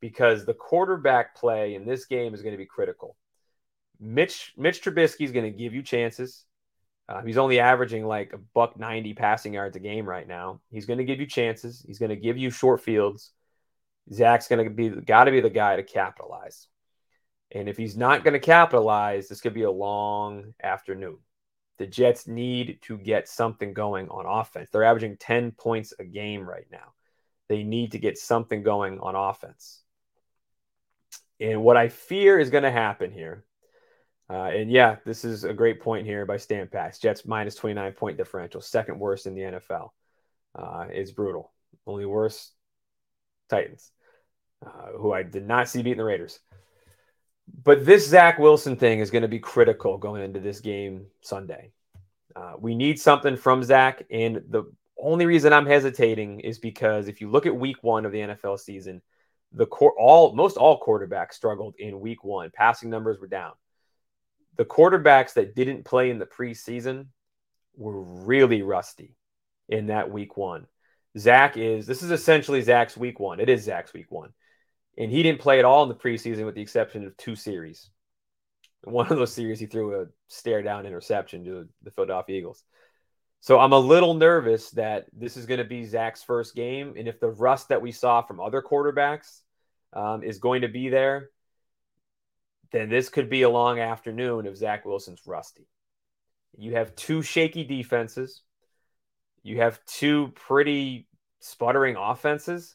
because 0.00 0.44
the 0.44 0.54
quarterback 0.54 1.36
play 1.36 1.74
in 1.74 1.84
this 1.84 2.06
game 2.06 2.34
is 2.34 2.42
going 2.42 2.54
to 2.54 2.58
be 2.58 2.66
critical. 2.66 3.16
Mitch 3.98 4.52
Mitch 4.56 4.82
Trubisky 4.82 5.24
is 5.24 5.32
going 5.32 5.50
to 5.50 5.56
give 5.56 5.74
you 5.74 5.82
chances. 5.82 6.44
Uh, 7.08 7.22
he's 7.22 7.38
only 7.38 7.60
averaging 7.60 8.04
like 8.04 8.32
a 8.32 8.38
buck 8.38 8.78
90 8.78 9.14
passing 9.14 9.54
yards 9.54 9.76
a 9.76 9.80
game 9.80 10.06
right 10.06 10.26
now. 10.26 10.60
He's 10.70 10.86
going 10.86 10.98
to 10.98 11.04
give 11.04 11.20
you 11.20 11.26
chances. 11.26 11.84
He's 11.86 11.98
going 11.98 12.10
to 12.10 12.16
give 12.16 12.36
you 12.36 12.50
short 12.50 12.80
fields. 12.80 13.32
Zach's 14.12 14.48
going 14.48 14.64
to 14.64 14.70
be 14.70 14.88
got 14.88 15.24
to 15.24 15.30
be 15.30 15.40
the 15.40 15.50
guy 15.50 15.76
to 15.76 15.82
capitalize. 15.82 16.68
And 17.52 17.68
if 17.68 17.76
he's 17.76 17.96
not 17.96 18.24
going 18.24 18.34
to 18.34 18.40
capitalize, 18.40 19.28
this 19.28 19.40
could 19.40 19.54
be 19.54 19.62
a 19.62 19.70
long 19.70 20.54
afternoon. 20.62 21.18
The 21.78 21.86
Jets 21.86 22.26
need 22.26 22.78
to 22.82 22.96
get 22.96 23.28
something 23.28 23.72
going 23.72 24.08
on 24.08 24.26
offense. 24.26 24.70
They're 24.70 24.84
averaging 24.84 25.18
10 25.18 25.52
points 25.52 25.92
a 25.98 26.04
game 26.04 26.48
right 26.48 26.66
now. 26.70 26.94
They 27.48 27.62
need 27.62 27.92
to 27.92 27.98
get 27.98 28.18
something 28.18 28.62
going 28.62 28.98
on 28.98 29.14
offense. 29.14 29.82
And 31.38 31.62
what 31.62 31.76
I 31.76 31.88
fear 31.88 32.38
is 32.38 32.50
going 32.50 32.64
to 32.64 32.70
happen 32.70 33.12
here 33.12 33.44
uh, 34.28 34.50
and 34.52 34.70
yeah, 34.70 34.96
this 35.04 35.24
is 35.24 35.44
a 35.44 35.52
great 35.52 35.80
point 35.80 36.04
here 36.04 36.26
by 36.26 36.36
Stan 36.36 36.66
Pats. 36.66 36.98
Jets 36.98 37.24
minus 37.24 37.54
29 37.54 37.92
point 37.92 38.16
differential, 38.16 38.60
second 38.60 38.98
worst 38.98 39.26
in 39.26 39.34
the 39.34 39.42
NFL. 39.42 39.90
Uh, 40.54 40.86
it's 40.90 41.12
brutal. 41.12 41.52
Only 41.86 42.06
worse, 42.06 42.50
Titans, 43.48 43.92
uh, 44.64 44.92
who 44.96 45.12
I 45.12 45.22
did 45.22 45.46
not 45.46 45.68
see 45.68 45.82
beating 45.82 45.98
the 45.98 46.04
Raiders. 46.04 46.40
But 47.62 47.84
this 47.84 48.08
Zach 48.08 48.38
Wilson 48.38 48.76
thing 48.76 49.00
is 49.00 49.10
going 49.10 49.22
to 49.22 49.28
be 49.28 49.38
critical 49.38 49.98
going 49.98 50.22
into 50.22 50.40
this 50.40 50.60
game 50.60 51.06
Sunday. 51.20 51.72
Uh, 52.34 52.54
we 52.58 52.74
need 52.74 53.00
something 53.00 53.36
from 53.36 53.62
Zach. 53.62 54.04
And 54.10 54.42
the 54.48 54.64
only 54.98 55.26
reason 55.26 55.52
I'm 55.52 55.66
hesitating 55.66 56.40
is 56.40 56.58
because 56.58 57.08
if 57.08 57.20
you 57.20 57.30
look 57.30 57.46
at 57.46 57.56
week 57.56 57.82
one 57.82 58.04
of 58.04 58.12
the 58.12 58.18
NFL 58.18 58.58
season, 58.58 59.00
the 59.52 59.66
core, 59.66 59.94
all 59.98 60.34
most 60.34 60.56
all 60.56 60.80
quarterbacks 60.80 61.34
struggled 61.34 61.74
in 61.78 62.00
week 62.00 62.24
one. 62.24 62.50
Passing 62.52 62.90
numbers 62.90 63.18
were 63.18 63.28
down 63.28 63.52
the 64.56 64.64
quarterbacks 64.64 65.34
that 65.34 65.54
didn't 65.54 65.84
play 65.84 66.10
in 66.10 66.18
the 66.18 66.26
preseason 66.26 67.06
were 67.76 68.00
really 68.00 68.62
rusty 68.62 69.14
in 69.68 69.86
that 69.86 70.10
week 70.10 70.36
one. 70.36 70.66
Zach 71.18 71.56
is, 71.56 71.86
this 71.86 72.02
is 72.02 72.10
essentially 72.10 72.62
Zach's 72.62 72.96
week 72.96 73.20
one. 73.20 73.40
It 73.40 73.48
is 73.48 73.64
Zach's 73.64 73.92
week 73.92 74.10
one. 74.10 74.32
And 74.98 75.10
he 75.10 75.22
didn't 75.22 75.40
play 75.40 75.58
at 75.58 75.64
all 75.64 75.82
in 75.82 75.88
the 75.88 75.94
preseason 75.94 76.46
with 76.46 76.54
the 76.54 76.62
exception 76.62 77.04
of 77.04 77.16
two 77.16 77.36
series. 77.36 77.90
One 78.84 79.08
of 79.08 79.18
those 79.18 79.32
series, 79.32 79.60
he 79.60 79.66
threw 79.66 80.00
a 80.00 80.06
stare 80.28 80.62
down 80.62 80.86
interception 80.86 81.44
to 81.44 81.68
the 81.82 81.90
Philadelphia 81.90 82.38
Eagles. 82.38 82.64
So 83.40 83.58
I'm 83.58 83.72
a 83.72 83.78
little 83.78 84.14
nervous 84.14 84.70
that 84.70 85.06
this 85.12 85.36
is 85.36 85.46
going 85.46 85.58
to 85.58 85.64
be 85.64 85.84
Zach's 85.84 86.22
first 86.22 86.54
game. 86.54 86.94
And 86.96 87.06
if 87.06 87.20
the 87.20 87.30
rust 87.30 87.68
that 87.68 87.82
we 87.82 87.92
saw 87.92 88.22
from 88.22 88.40
other 88.40 88.62
quarterbacks 88.62 89.42
um, 89.92 90.22
is 90.22 90.38
going 90.38 90.62
to 90.62 90.68
be 90.68 90.88
there, 90.88 91.30
then 92.72 92.88
this 92.88 93.08
could 93.08 93.28
be 93.28 93.42
a 93.42 93.50
long 93.50 93.78
afternoon 93.78 94.46
if 94.46 94.56
Zach 94.56 94.84
Wilson's 94.84 95.22
rusty. 95.26 95.66
You 96.56 96.74
have 96.74 96.96
two 96.96 97.22
shaky 97.22 97.64
defenses. 97.64 98.42
You 99.42 99.58
have 99.58 99.84
two 99.86 100.32
pretty 100.34 101.06
sputtering 101.40 101.96
offenses. 101.96 102.74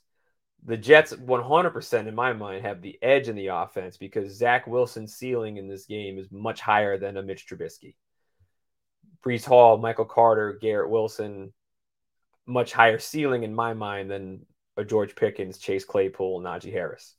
The 0.65 0.77
Jets, 0.77 1.13
100% 1.13 2.07
in 2.07 2.15
my 2.15 2.33
mind, 2.33 2.65
have 2.65 2.81
the 2.81 2.97
edge 3.01 3.27
in 3.27 3.35
the 3.35 3.47
offense 3.47 3.97
because 3.97 4.37
Zach 4.37 4.67
Wilson's 4.67 5.15
ceiling 5.15 5.57
in 5.57 5.67
this 5.67 5.85
game 5.85 6.19
is 6.19 6.31
much 6.31 6.61
higher 6.61 6.97
than 6.97 7.17
a 7.17 7.23
Mitch 7.23 7.47
Trubisky. 7.47 7.95
Breece 9.25 9.45
Hall, 9.45 9.77
Michael 9.77 10.05
Carter, 10.05 10.57
Garrett 10.61 10.89
Wilson, 10.89 11.51
much 12.45 12.73
higher 12.73 12.99
ceiling 12.99 13.43
in 13.43 13.55
my 13.55 13.73
mind 13.73 14.11
than 14.11 14.45
a 14.77 14.83
George 14.83 15.15
Pickens, 15.15 15.57
Chase 15.57 15.85
Claypool, 15.85 16.41
Najee 16.41 16.71
Harris 16.71 17.15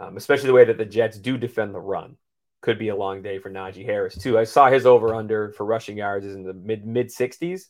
um, 0.00 0.16
especially 0.16 0.46
the 0.46 0.54
way 0.54 0.64
that 0.64 0.78
the 0.78 0.84
Jets 0.84 1.18
do 1.18 1.36
defend 1.36 1.74
the 1.74 1.80
run. 1.80 2.16
Could 2.62 2.78
be 2.78 2.88
a 2.88 2.96
long 2.96 3.22
day 3.22 3.38
for 3.38 3.50
Najee 3.50 3.84
Harris 3.84 4.16
too. 4.16 4.38
I 4.38 4.44
saw 4.44 4.70
his 4.70 4.86
over 4.86 5.14
under 5.14 5.52
for 5.52 5.64
rushing 5.64 5.96
yards 5.96 6.26
is 6.26 6.36
in 6.36 6.42
the 6.42 6.52
mid 6.52 6.86
mid 6.86 7.10
sixties. 7.10 7.68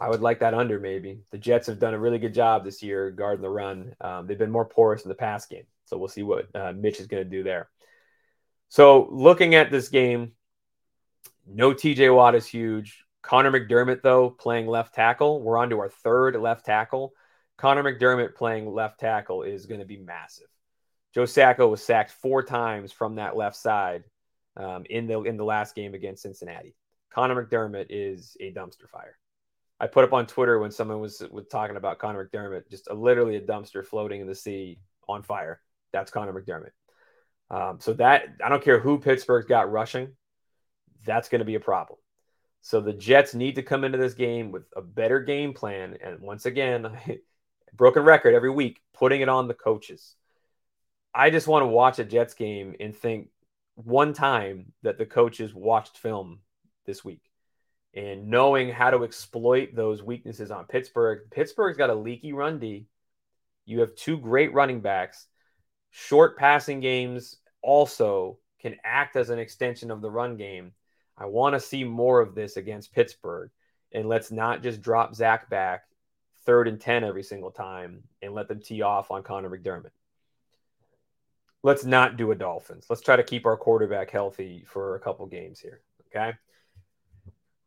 I 0.00 0.08
would 0.08 0.22
like 0.22 0.40
that 0.40 0.54
under 0.54 0.80
maybe. 0.80 1.20
The 1.30 1.38
Jets 1.38 1.66
have 1.66 1.78
done 1.78 1.94
a 1.94 1.98
really 1.98 2.18
good 2.18 2.34
job 2.34 2.64
this 2.64 2.82
year 2.82 3.10
guarding 3.10 3.42
the 3.42 3.50
run. 3.50 3.94
Um, 4.00 4.26
they've 4.26 4.38
been 4.38 4.50
more 4.50 4.64
porous 4.64 5.02
in 5.02 5.08
the 5.08 5.14
pass 5.14 5.46
game, 5.46 5.66
so 5.84 5.98
we'll 5.98 6.08
see 6.08 6.22
what 6.22 6.54
uh, 6.54 6.72
Mitch 6.72 7.00
is 7.00 7.06
going 7.06 7.22
to 7.22 7.28
do 7.28 7.42
there. 7.42 7.68
So 8.68 9.08
looking 9.10 9.54
at 9.54 9.70
this 9.70 9.90
game, 9.90 10.32
no 11.46 11.72
TJ 11.72 12.14
Watt 12.14 12.34
is 12.34 12.46
huge. 12.46 13.04
Conor 13.20 13.52
McDermott 13.52 14.02
though 14.02 14.30
playing 14.30 14.66
left 14.66 14.94
tackle. 14.94 15.42
We're 15.42 15.58
on 15.58 15.70
to 15.70 15.78
our 15.80 15.90
third 15.90 16.36
left 16.36 16.64
tackle. 16.64 17.12
Conor 17.58 17.84
McDermott 17.84 18.34
playing 18.34 18.72
left 18.72 18.98
tackle 18.98 19.42
is 19.42 19.66
going 19.66 19.80
to 19.80 19.86
be 19.86 19.98
massive. 19.98 20.48
Joe 21.14 21.24
Flacco 21.24 21.70
was 21.70 21.84
sacked 21.84 22.10
four 22.10 22.42
times 22.42 22.90
from 22.90 23.16
that 23.16 23.36
left 23.36 23.56
side 23.56 24.04
um, 24.56 24.84
in 24.88 25.06
the 25.06 25.20
in 25.20 25.36
the 25.36 25.44
last 25.44 25.74
game 25.74 25.94
against 25.94 26.22
Cincinnati. 26.22 26.74
Conor 27.10 27.44
McDermott 27.44 27.86
is 27.90 28.36
a 28.40 28.52
dumpster 28.52 28.88
fire. 28.90 29.18
I 29.82 29.88
put 29.88 30.04
up 30.04 30.12
on 30.12 30.28
Twitter 30.28 30.60
when 30.60 30.70
someone 30.70 31.00
was, 31.00 31.24
was 31.32 31.48
talking 31.48 31.74
about 31.74 31.98
Conor 31.98 32.30
McDermott, 32.32 32.70
just 32.70 32.86
a, 32.86 32.94
literally 32.94 33.34
a 33.34 33.40
dumpster 33.40 33.84
floating 33.84 34.20
in 34.20 34.28
the 34.28 34.34
sea 34.34 34.78
on 35.08 35.24
fire. 35.24 35.60
That's 35.92 36.12
Conor 36.12 36.32
McDermott. 36.32 36.70
Um, 37.50 37.80
so 37.80 37.92
that 37.94 38.26
I 38.42 38.48
don't 38.48 38.62
care 38.62 38.78
who 38.78 39.00
Pittsburgh's 39.00 39.46
got 39.46 39.72
rushing, 39.72 40.12
that's 41.04 41.28
going 41.28 41.40
to 41.40 41.44
be 41.44 41.56
a 41.56 41.60
problem. 41.60 41.98
So 42.60 42.80
the 42.80 42.92
Jets 42.92 43.34
need 43.34 43.56
to 43.56 43.64
come 43.64 43.82
into 43.82 43.98
this 43.98 44.14
game 44.14 44.52
with 44.52 44.62
a 44.76 44.80
better 44.80 45.18
game 45.18 45.52
plan. 45.52 45.98
And 46.00 46.20
once 46.20 46.46
again, 46.46 46.86
broken 47.74 48.04
record 48.04 48.34
every 48.34 48.50
week, 48.50 48.80
putting 48.94 49.20
it 49.20 49.28
on 49.28 49.48
the 49.48 49.54
coaches. 49.54 50.14
I 51.12 51.30
just 51.30 51.48
want 51.48 51.64
to 51.64 51.66
watch 51.66 51.98
a 51.98 52.04
Jets 52.04 52.34
game 52.34 52.76
and 52.78 52.96
think 52.96 53.30
one 53.74 54.12
time 54.12 54.72
that 54.82 54.96
the 54.96 55.06
coaches 55.06 55.52
watched 55.52 55.98
film 55.98 56.38
this 56.86 57.04
week 57.04 57.31
and 57.94 58.28
knowing 58.28 58.70
how 58.70 58.90
to 58.90 59.04
exploit 59.04 59.74
those 59.74 60.02
weaknesses 60.02 60.50
on 60.50 60.64
Pittsburgh. 60.64 61.30
Pittsburgh's 61.30 61.76
got 61.76 61.90
a 61.90 61.94
leaky 61.94 62.32
run 62.32 62.58
D. 62.58 62.86
You 63.66 63.80
have 63.80 63.94
two 63.94 64.18
great 64.18 64.52
running 64.52 64.80
backs. 64.80 65.26
Short 65.90 66.38
passing 66.38 66.80
games 66.80 67.36
also 67.62 68.38
can 68.60 68.76
act 68.84 69.16
as 69.16 69.30
an 69.30 69.38
extension 69.38 69.90
of 69.90 70.00
the 70.00 70.10
run 70.10 70.36
game. 70.36 70.72
I 71.18 71.26
want 71.26 71.54
to 71.54 71.60
see 71.60 71.84
more 71.84 72.20
of 72.20 72.34
this 72.34 72.56
against 72.56 72.94
Pittsburgh. 72.94 73.50
And 73.92 74.08
let's 74.08 74.30
not 74.30 74.62
just 74.62 74.80
drop 74.80 75.14
Zach 75.14 75.50
back 75.50 75.82
third 76.44 76.66
and 76.66 76.80
10 76.80 77.04
every 77.04 77.22
single 77.22 77.50
time 77.50 78.02
and 78.22 78.34
let 78.34 78.48
them 78.48 78.60
tee 78.60 78.82
off 78.82 79.10
on 79.10 79.22
Conor 79.22 79.50
McDermott. 79.50 79.90
Let's 81.62 81.84
not 81.84 82.16
do 82.16 82.32
a 82.32 82.34
Dolphins. 82.34 82.86
Let's 82.90 83.02
try 83.02 83.16
to 83.16 83.22
keep 83.22 83.46
our 83.46 83.56
quarterback 83.56 84.10
healthy 84.10 84.64
for 84.66 84.96
a 84.96 85.00
couple 85.00 85.26
games 85.26 85.60
here. 85.60 85.80
Okay. 86.08 86.32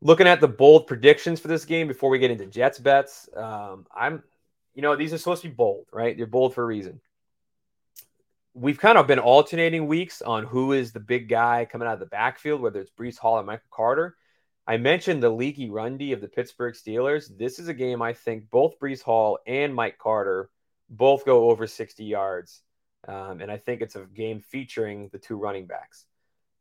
Looking 0.05 0.27
at 0.27 0.39
the 0.39 0.47
bold 0.47 0.85
predictions 0.85 1.39
for 1.39 1.47
this 1.47 1.65
game 1.65 1.87
before 1.87 2.11
we 2.11 2.19
get 2.19 2.29
into 2.29 2.45
Jets 2.45 2.77
bets, 2.77 3.27
um, 3.35 3.87
I'm, 3.91 4.21
you 4.75 4.83
know, 4.83 4.95
these 4.95 5.11
are 5.13 5.17
supposed 5.17 5.41
to 5.41 5.47
be 5.47 5.55
bold, 5.55 5.87
right? 5.91 6.15
They're 6.15 6.27
bold 6.27 6.53
for 6.53 6.61
a 6.61 6.67
reason. 6.67 7.01
We've 8.53 8.77
kind 8.77 8.99
of 8.99 9.07
been 9.07 9.17
alternating 9.17 9.87
weeks 9.87 10.21
on 10.21 10.43
who 10.43 10.73
is 10.73 10.91
the 10.91 10.99
big 10.99 11.27
guy 11.27 11.65
coming 11.65 11.87
out 11.87 11.95
of 11.95 11.99
the 11.99 12.05
backfield, 12.05 12.61
whether 12.61 12.79
it's 12.81 12.91
Breece 12.91 13.17
Hall 13.17 13.39
or 13.39 13.43
Michael 13.43 13.65
Carter. 13.71 14.15
I 14.67 14.77
mentioned 14.77 15.23
the 15.23 15.31
leaky 15.31 15.71
run 15.71 15.97
D 15.97 16.11
of 16.11 16.21
the 16.21 16.27
Pittsburgh 16.27 16.75
Steelers. 16.75 17.35
This 17.35 17.57
is 17.57 17.67
a 17.67 17.73
game 17.73 18.03
I 18.03 18.13
think 18.13 18.51
both 18.51 18.77
Breece 18.77 19.01
Hall 19.01 19.39
and 19.47 19.73
Mike 19.73 19.97
Carter 19.97 20.51
both 20.87 21.25
go 21.25 21.49
over 21.49 21.65
60 21.65 22.03
yards. 22.03 22.61
Um, 23.07 23.41
and 23.41 23.51
I 23.51 23.57
think 23.57 23.81
it's 23.81 23.95
a 23.95 24.05
game 24.05 24.39
featuring 24.39 25.09
the 25.11 25.17
two 25.17 25.37
running 25.37 25.65
backs. 25.65 26.05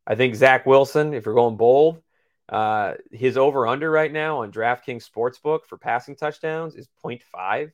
I 0.07 0.15
think 0.15 0.35
Zach 0.35 0.65
Wilson, 0.65 1.13
if 1.13 1.27
you're 1.27 1.35
going 1.35 1.59
bold, 1.59 2.01
uh, 2.49 2.95
his 3.11 3.37
over 3.37 3.67
under 3.67 3.91
right 3.91 4.13
now 4.13 4.43
on 4.43 4.53
DraftKings 4.53 5.09
Sportsbook 5.09 5.65
for 5.67 5.79
passing 5.79 6.17
touchdowns 6.17 6.75
is 6.75 6.89
0.5. 7.05 7.73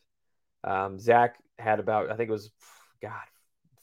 Um, 0.62 0.98
Zach 0.98 1.36
had 1.58 1.80
about, 1.80 2.10
I 2.10 2.16
think 2.16 2.28
it 2.28 2.32
was, 2.32 2.50
God, 3.02 3.12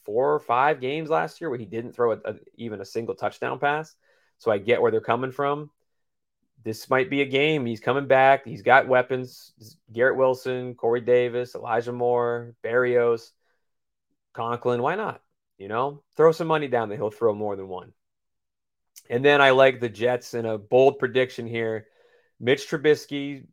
four 0.04 0.32
or 0.32 0.40
five 0.40 0.80
games 0.80 1.10
last 1.10 1.40
year 1.40 1.50
where 1.50 1.58
he 1.58 1.66
didn't 1.66 1.92
throw 1.92 2.12
a, 2.12 2.18
a, 2.24 2.34
even 2.56 2.80
a 2.80 2.84
single 2.84 3.14
touchdown 3.14 3.58
pass. 3.58 3.94
So 4.38 4.50
I 4.50 4.58
get 4.58 4.80
where 4.80 4.90
they're 4.90 5.00
coming 5.00 5.32
from. 5.32 5.70
This 6.64 6.88
might 6.90 7.10
be 7.10 7.22
a 7.22 7.26
game. 7.26 7.66
He's 7.66 7.80
coming 7.80 8.06
back. 8.06 8.44
He's 8.44 8.62
got 8.62 8.88
weapons. 8.88 9.52
Garrett 9.92 10.16
Wilson, 10.16 10.74
Corey 10.74 11.00
Davis, 11.00 11.54
Elijah 11.54 11.92
Moore, 11.92 12.54
Berrios, 12.64 13.30
Conklin. 14.32 14.82
Why 14.82 14.94
not? 14.94 15.22
You 15.58 15.68
know, 15.68 16.02
throw 16.16 16.32
some 16.32 16.46
money 16.46 16.68
down 16.68 16.88
that 16.88 16.96
he'll 16.96 17.10
throw 17.10 17.34
more 17.34 17.56
than 17.56 17.68
one. 17.68 17.92
And 19.08 19.24
then 19.24 19.40
I 19.40 19.50
like 19.50 19.80
the 19.80 19.88
Jets 19.88 20.34
in 20.34 20.44
a 20.44 20.58
bold 20.58 20.98
prediction 20.98 21.46
here. 21.46 21.86
Mitch 22.40 22.68
Trubisky, 22.68 23.46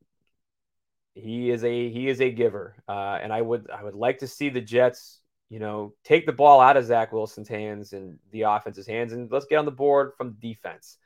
he 1.16 1.50
is 1.50 1.64
a 1.64 1.90
he 1.90 2.10
is 2.10 2.22
a 2.22 2.30
giver, 2.30 2.76
uh, 2.88 3.18
and 3.22 3.32
I 3.32 3.42
would 3.42 3.70
I 3.72 3.84
would 3.84 3.96
like 3.96 4.20
to 4.20 4.28
see 4.28 4.50
the 4.50 4.62
Jets, 4.62 5.22
you 5.50 5.60
know, 5.60 5.94
take 6.04 6.26
the 6.26 6.34
ball 6.34 6.60
out 6.60 6.78
of 6.78 6.86
Zach 6.86 7.14
Wilson's 7.14 7.48
hands 7.48 7.94
and 7.94 8.20
the 8.32 8.44
offense's 8.44 8.86
hands, 8.86 9.14
and 9.14 9.32
let's 9.32 9.46
get 9.46 9.58
on 9.58 9.66
the 9.66 9.72
board 9.72 10.12
from 10.18 10.38
defense. 10.40 10.98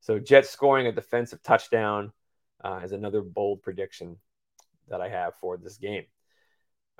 So 0.00 0.18
Jets 0.18 0.48
scoring 0.48 0.86
a 0.86 0.92
defensive 0.92 1.42
touchdown 1.42 2.12
uh, 2.64 2.80
is 2.82 2.92
another 2.92 3.20
bold 3.20 3.62
prediction 3.62 4.16
that 4.88 5.02
I 5.02 5.08
have 5.08 5.34
for 5.36 5.58
this 5.58 5.76
game. 5.76 6.04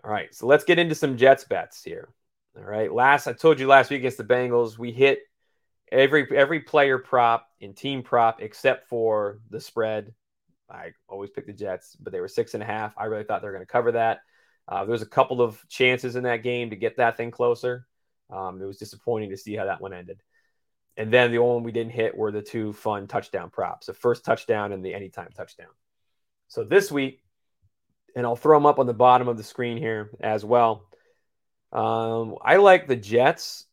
All 0.04 0.10
right, 0.10 0.32
so 0.34 0.46
let's 0.46 0.64
get 0.64 0.78
into 0.78 0.94
some 0.94 1.16
Jets 1.16 1.44
bets 1.44 1.82
here. 1.82 2.08
All 2.56 2.64
right, 2.64 2.92
last 2.92 3.26
I 3.26 3.32
told 3.32 3.58
you 3.58 3.66
last 3.66 3.90
week 3.90 4.00
against 4.00 4.18
the 4.18 4.24
Bengals, 4.24 4.78
we 4.78 4.92
hit 4.92 5.20
every 5.92 6.26
every 6.36 6.60
player 6.60 6.98
prop 6.98 7.48
and 7.60 7.76
team 7.76 8.02
prop 8.02 8.40
except 8.40 8.88
for 8.88 9.40
the 9.50 9.60
spread. 9.60 10.14
I 10.70 10.92
always 11.08 11.30
pick 11.30 11.46
the 11.46 11.52
Jets, 11.52 11.96
but 11.96 12.12
they 12.12 12.20
were 12.20 12.28
six 12.28 12.54
and 12.54 12.62
a 12.62 12.66
half. 12.66 12.94
I 12.98 13.04
really 13.04 13.24
thought 13.24 13.40
they 13.40 13.48
were 13.48 13.54
going 13.54 13.66
to 13.66 13.72
cover 13.72 13.92
that. 13.92 14.20
Uh, 14.68 14.84
there 14.84 14.92
was 14.92 15.02
a 15.02 15.06
couple 15.06 15.40
of 15.40 15.64
chances 15.68 16.14
in 16.14 16.24
that 16.24 16.42
game 16.42 16.70
to 16.70 16.76
get 16.76 16.98
that 16.98 17.16
thing 17.16 17.30
closer. 17.30 17.86
Um, 18.30 18.60
it 18.60 18.66
was 18.66 18.76
disappointing 18.76 19.30
to 19.30 19.36
see 19.36 19.56
how 19.56 19.64
that 19.64 19.80
one 19.80 19.94
ended. 19.94 20.20
And 20.98 21.12
then 21.12 21.30
the 21.30 21.38
only 21.38 21.54
one 21.54 21.62
we 21.62 21.72
didn't 21.72 21.92
hit 21.92 22.16
were 22.16 22.32
the 22.32 22.42
two 22.42 22.72
fun 22.72 23.06
touchdown 23.06 23.50
props 23.50 23.86
the 23.86 23.94
first 23.94 24.24
touchdown 24.24 24.72
and 24.72 24.84
the 24.84 24.94
anytime 24.94 25.30
touchdown. 25.34 25.70
So 26.48 26.64
this 26.64 26.90
week, 26.90 27.22
and 28.16 28.26
I'll 28.26 28.36
throw 28.36 28.58
them 28.58 28.66
up 28.66 28.78
on 28.78 28.86
the 28.86 28.94
bottom 28.94 29.28
of 29.28 29.36
the 29.36 29.44
screen 29.44 29.78
here 29.78 30.10
as 30.20 30.44
well. 30.44 30.84
Um, 31.72 32.36
I 32.42 32.56
like 32.56 32.88
the 32.88 32.96
Jets 32.96 33.66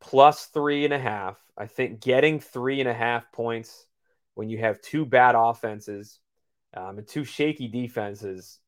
plus 0.00 0.46
three 0.46 0.84
and 0.84 0.94
a 0.94 0.98
half. 0.98 1.41
I 1.56 1.66
think 1.66 2.00
getting 2.00 2.40
three 2.40 2.80
and 2.80 2.88
a 2.88 2.94
half 2.94 3.30
points 3.32 3.86
when 4.34 4.48
you 4.48 4.58
have 4.58 4.80
two 4.80 5.04
bad 5.04 5.34
offenses 5.36 6.18
um, 6.74 6.98
and 6.98 7.06
two 7.06 7.24
shaky 7.24 7.68
defenses, 7.68 8.58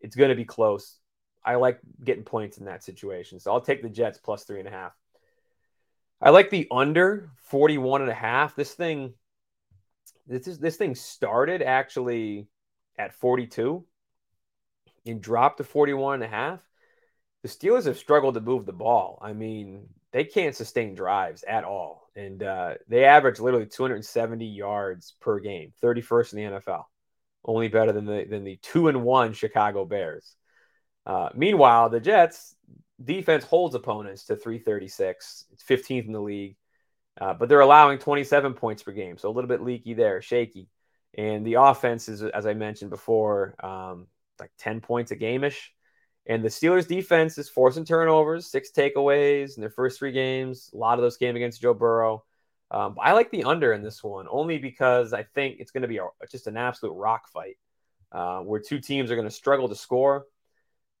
it's 0.00 0.16
going 0.16 0.30
to 0.30 0.36
be 0.36 0.44
close. 0.44 0.98
I 1.44 1.56
like 1.56 1.80
getting 2.02 2.24
points 2.24 2.58
in 2.58 2.66
that 2.66 2.82
situation. 2.82 3.40
So 3.40 3.52
I'll 3.52 3.60
take 3.60 3.82
the 3.82 3.88
Jets 3.88 4.18
plus 4.18 4.44
three 4.44 4.58
and 4.58 4.68
a 4.68 4.72
half. 4.72 4.92
I 6.20 6.30
like 6.30 6.50
the 6.50 6.68
under 6.70 7.30
41 7.44 8.02
and 8.02 8.10
a 8.10 8.14
half. 8.14 8.54
This 8.54 8.72
thing, 8.74 9.14
this 10.26 10.46
is 10.46 10.58
this 10.58 10.76
thing 10.76 10.94
started 10.94 11.62
actually 11.62 12.48
at 12.98 13.14
42 13.14 13.84
and 15.06 15.22
dropped 15.22 15.58
to 15.58 15.64
41 15.64 16.14
and 16.14 16.24
a 16.24 16.28
half. 16.28 16.60
The 17.42 17.48
Steelers 17.48 17.86
have 17.86 17.96
struggled 17.96 18.34
to 18.34 18.40
move 18.40 18.66
the 18.66 18.72
ball. 18.72 19.18
I 19.22 19.32
mean, 19.32 19.88
they 20.12 20.24
can't 20.24 20.56
sustain 20.56 20.94
drives 20.94 21.44
at 21.44 21.64
all. 21.64 22.08
And 22.16 22.42
uh, 22.42 22.74
they 22.88 23.04
average 23.04 23.40
literally 23.40 23.66
270 23.66 24.44
yards 24.46 25.14
per 25.20 25.38
game, 25.38 25.72
31st 25.82 26.32
in 26.32 26.38
the 26.38 26.58
NFL, 26.58 26.84
only 27.44 27.68
better 27.68 27.92
than 27.92 28.04
the 28.04 28.24
than 28.24 28.44
the 28.44 28.58
two 28.62 28.88
and 28.88 29.02
one 29.02 29.32
Chicago 29.32 29.84
Bears. 29.84 30.34
Uh, 31.06 31.30
meanwhile, 31.34 31.88
the 31.88 32.00
Jets 32.00 32.54
defense 33.02 33.44
holds 33.44 33.74
opponents 33.74 34.24
to 34.24 34.36
336. 34.36 35.46
15th 35.68 36.06
in 36.06 36.12
the 36.12 36.20
league, 36.20 36.56
uh, 37.20 37.34
but 37.34 37.48
they're 37.48 37.60
allowing 37.60 37.98
27 37.98 38.54
points 38.54 38.82
per 38.82 38.92
game, 38.92 39.16
so 39.16 39.28
a 39.28 39.32
little 39.32 39.48
bit 39.48 39.62
leaky 39.62 39.94
there, 39.94 40.20
shaky. 40.20 40.68
And 41.16 41.44
the 41.44 41.54
offense 41.54 42.08
is, 42.08 42.22
as 42.22 42.46
I 42.46 42.54
mentioned 42.54 42.90
before, 42.90 43.54
um, 43.62 44.06
like 44.38 44.50
10 44.58 44.80
points 44.80 45.10
a 45.10 45.16
game 45.16 45.42
gameish. 45.42 45.68
And 46.30 46.44
the 46.44 46.48
Steelers 46.48 46.86
defense 46.86 47.38
is 47.38 47.48
forcing 47.48 47.84
turnovers, 47.84 48.46
six 48.46 48.70
takeaways 48.70 49.56
in 49.56 49.62
their 49.62 49.68
first 49.68 49.98
three 49.98 50.12
games. 50.12 50.70
A 50.72 50.76
lot 50.76 50.96
of 50.96 51.02
those 51.02 51.16
came 51.16 51.34
against 51.34 51.60
Joe 51.60 51.74
Burrow. 51.74 52.22
Um, 52.70 52.94
I 53.02 53.14
like 53.14 53.32
the 53.32 53.42
under 53.42 53.72
in 53.72 53.82
this 53.82 54.04
one 54.04 54.28
only 54.30 54.58
because 54.58 55.12
I 55.12 55.24
think 55.24 55.56
it's 55.58 55.72
going 55.72 55.82
to 55.82 55.88
be 55.88 55.96
a, 55.96 56.06
just 56.30 56.46
an 56.46 56.56
absolute 56.56 56.92
rock 56.92 57.26
fight 57.26 57.58
uh, 58.12 58.42
where 58.42 58.60
two 58.60 58.78
teams 58.78 59.10
are 59.10 59.16
going 59.16 59.26
to 59.26 59.34
struggle 59.34 59.68
to 59.68 59.74
score. 59.74 60.26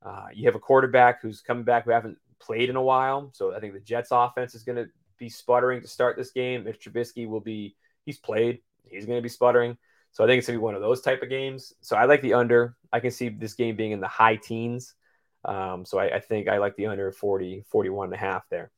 Uh, 0.04 0.26
you 0.34 0.46
have 0.46 0.56
a 0.56 0.58
quarterback 0.58 1.22
who's 1.22 1.42
coming 1.42 1.62
back 1.62 1.84
who 1.84 1.92
haven't 1.92 2.18
played 2.40 2.68
in 2.68 2.74
a 2.74 2.82
while. 2.82 3.30
So 3.32 3.54
I 3.54 3.60
think 3.60 3.74
the 3.74 3.78
Jets 3.78 4.08
offense 4.10 4.56
is 4.56 4.64
going 4.64 4.84
to 4.84 4.90
be 5.16 5.28
sputtering 5.28 5.80
to 5.80 5.86
start 5.86 6.16
this 6.16 6.32
game. 6.32 6.66
If 6.66 6.80
Trubisky 6.80 7.28
will 7.28 7.38
be, 7.38 7.76
he's 8.04 8.18
played, 8.18 8.62
he's 8.82 9.06
going 9.06 9.18
to 9.18 9.22
be 9.22 9.28
sputtering. 9.28 9.78
So 10.10 10.24
I 10.24 10.26
think 10.26 10.38
it's 10.38 10.48
going 10.48 10.56
to 10.56 10.60
be 10.60 10.64
one 10.64 10.74
of 10.74 10.80
those 10.80 11.02
type 11.02 11.22
of 11.22 11.28
games. 11.28 11.72
So 11.82 11.94
I 11.94 12.06
like 12.06 12.20
the 12.20 12.34
under. 12.34 12.74
I 12.92 12.98
can 12.98 13.12
see 13.12 13.28
this 13.28 13.54
game 13.54 13.76
being 13.76 13.92
in 13.92 14.00
the 14.00 14.08
high 14.08 14.34
teens. 14.34 14.94
Um, 15.44 15.84
so 15.84 15.98
I, 15.98 16.16
I, 16.16 16.20
think 16.20 16.48
I 16.48 16.58
like 16.58 16.76
the 16.76 16.86
under 16.86 17.12
40, 17.12 17.64
41 17.68 18.06
and 18.06 18.14
a 18.14 18.18
half 18.18 18.48
there. 18.50 18.70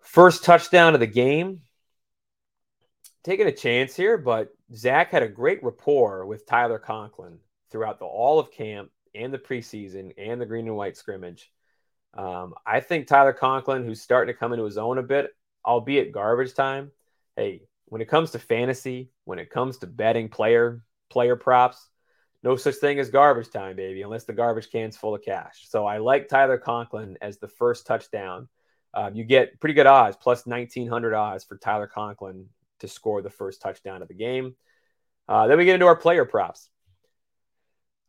First 0.00 0.44
touchdown 0.44 0.94
of 0.94 1.00
the 1.00 1.06
game. 1.06 1.62
Taking 3.24 3.46
a 3.46 3.52
chance 3.52 3.96
here, 3.96 4.18
but 4.18 4.50
Zach 4.74 5.10
had 5.10 5.22
a 5.22 5.28
great 5.28 5.64
rapport 5.64 6.26
with 6.26 6.46
Tyler 6.46 6.78
Conklin 6.78 7.38
throughout 7.70 7.98
the 7.98 8.04
all 8.04 8.38
of 8.38 8.52
camp 8.52 8.90
and 9.14 9.32
the 9.32 9.38
preseason 9.38 10.12
and 10.18 10.40
the 10.40 10.46
green 10.46 10.66
and 10.66 10.76
white 10.76 10.96
scrimmage. 10.96 11.50
Um, 12.12 12.54
I 12.66 12.80
think 12.80 13.06
Tyler 13.06 13.32
Conklin, 13.32 13.84
who's 13.84 14.02
starting 14.02 14.32
to 14.32 14.38
come 14.38 14.52
into 14.52 14.64
his 14.64 14.78
own 14.78 14.98
a 14.98 15.02
bit, 15.02 15.30
albeit 15.64 16.12
garbage 16.12 16.54
time. 16.54 16.92
Hey, 17.34 17.62
when 17.86 18.00
it 18.00 18.08
comes 18.08 18.32
to 18.32 18.38
fantasy, 18.38 19.10
when 19.24 19.38
it 19.38 19.50
comes 19.50 19.78
to 19.78 19.86
betting 19.86 20.28
player 20.28 20.82
player 21.10 21.36
props, 21.36 21.88
no 22.44 22.56
such 22.56 22.74
thing 22.74 22.98
as 22.98 23.08
garbage 23.08 23.50
time, 23.50 23.74
baby, 23.74 24.02
unless 24.02 24.24
the 24.24 24.34
garbage 24.34 24.70
can's 24.70 24.98
full 24.98 25.14
of 25.14 25.22
cash. 25.22 25.66
So 25.70 25.86
I 25.86 25.96
like 25.96 26.28
Tyler 26.28 26.58
Conklin 26.58 27.16
as 27.22 27.38
the 27.38 27.48
first 27.48 27.86
touchdown. 27.86 28.48
Um, 28.92 29.14
you 29.14 29.24
get 29.24 29.58
pretty 29.60 29.72
good 29.72 29.86
odds, 29.86 30.18
plus 30.20 30.46
1900 30.46 31.14
odds 31.14 31.44
for 31.44 31.56
Tyler 31.56 31.86
Conklin 31.86 32.50
to 32.80 32.86
score 32.86 33.22
the 33.22 33.30
first 33.30 33.62
touchdown 33.62 34.02
of 34.02 34.08
the 34.08 34.14
game. 34.14 34.54
Uh, 35.26 35.46
then 35.46 35.56
we 35.56 35.64
get 35.64 35.74
into 35.74 35.86
our 35.86 35.96
player 35.96 36.26
props. 36.26 36.68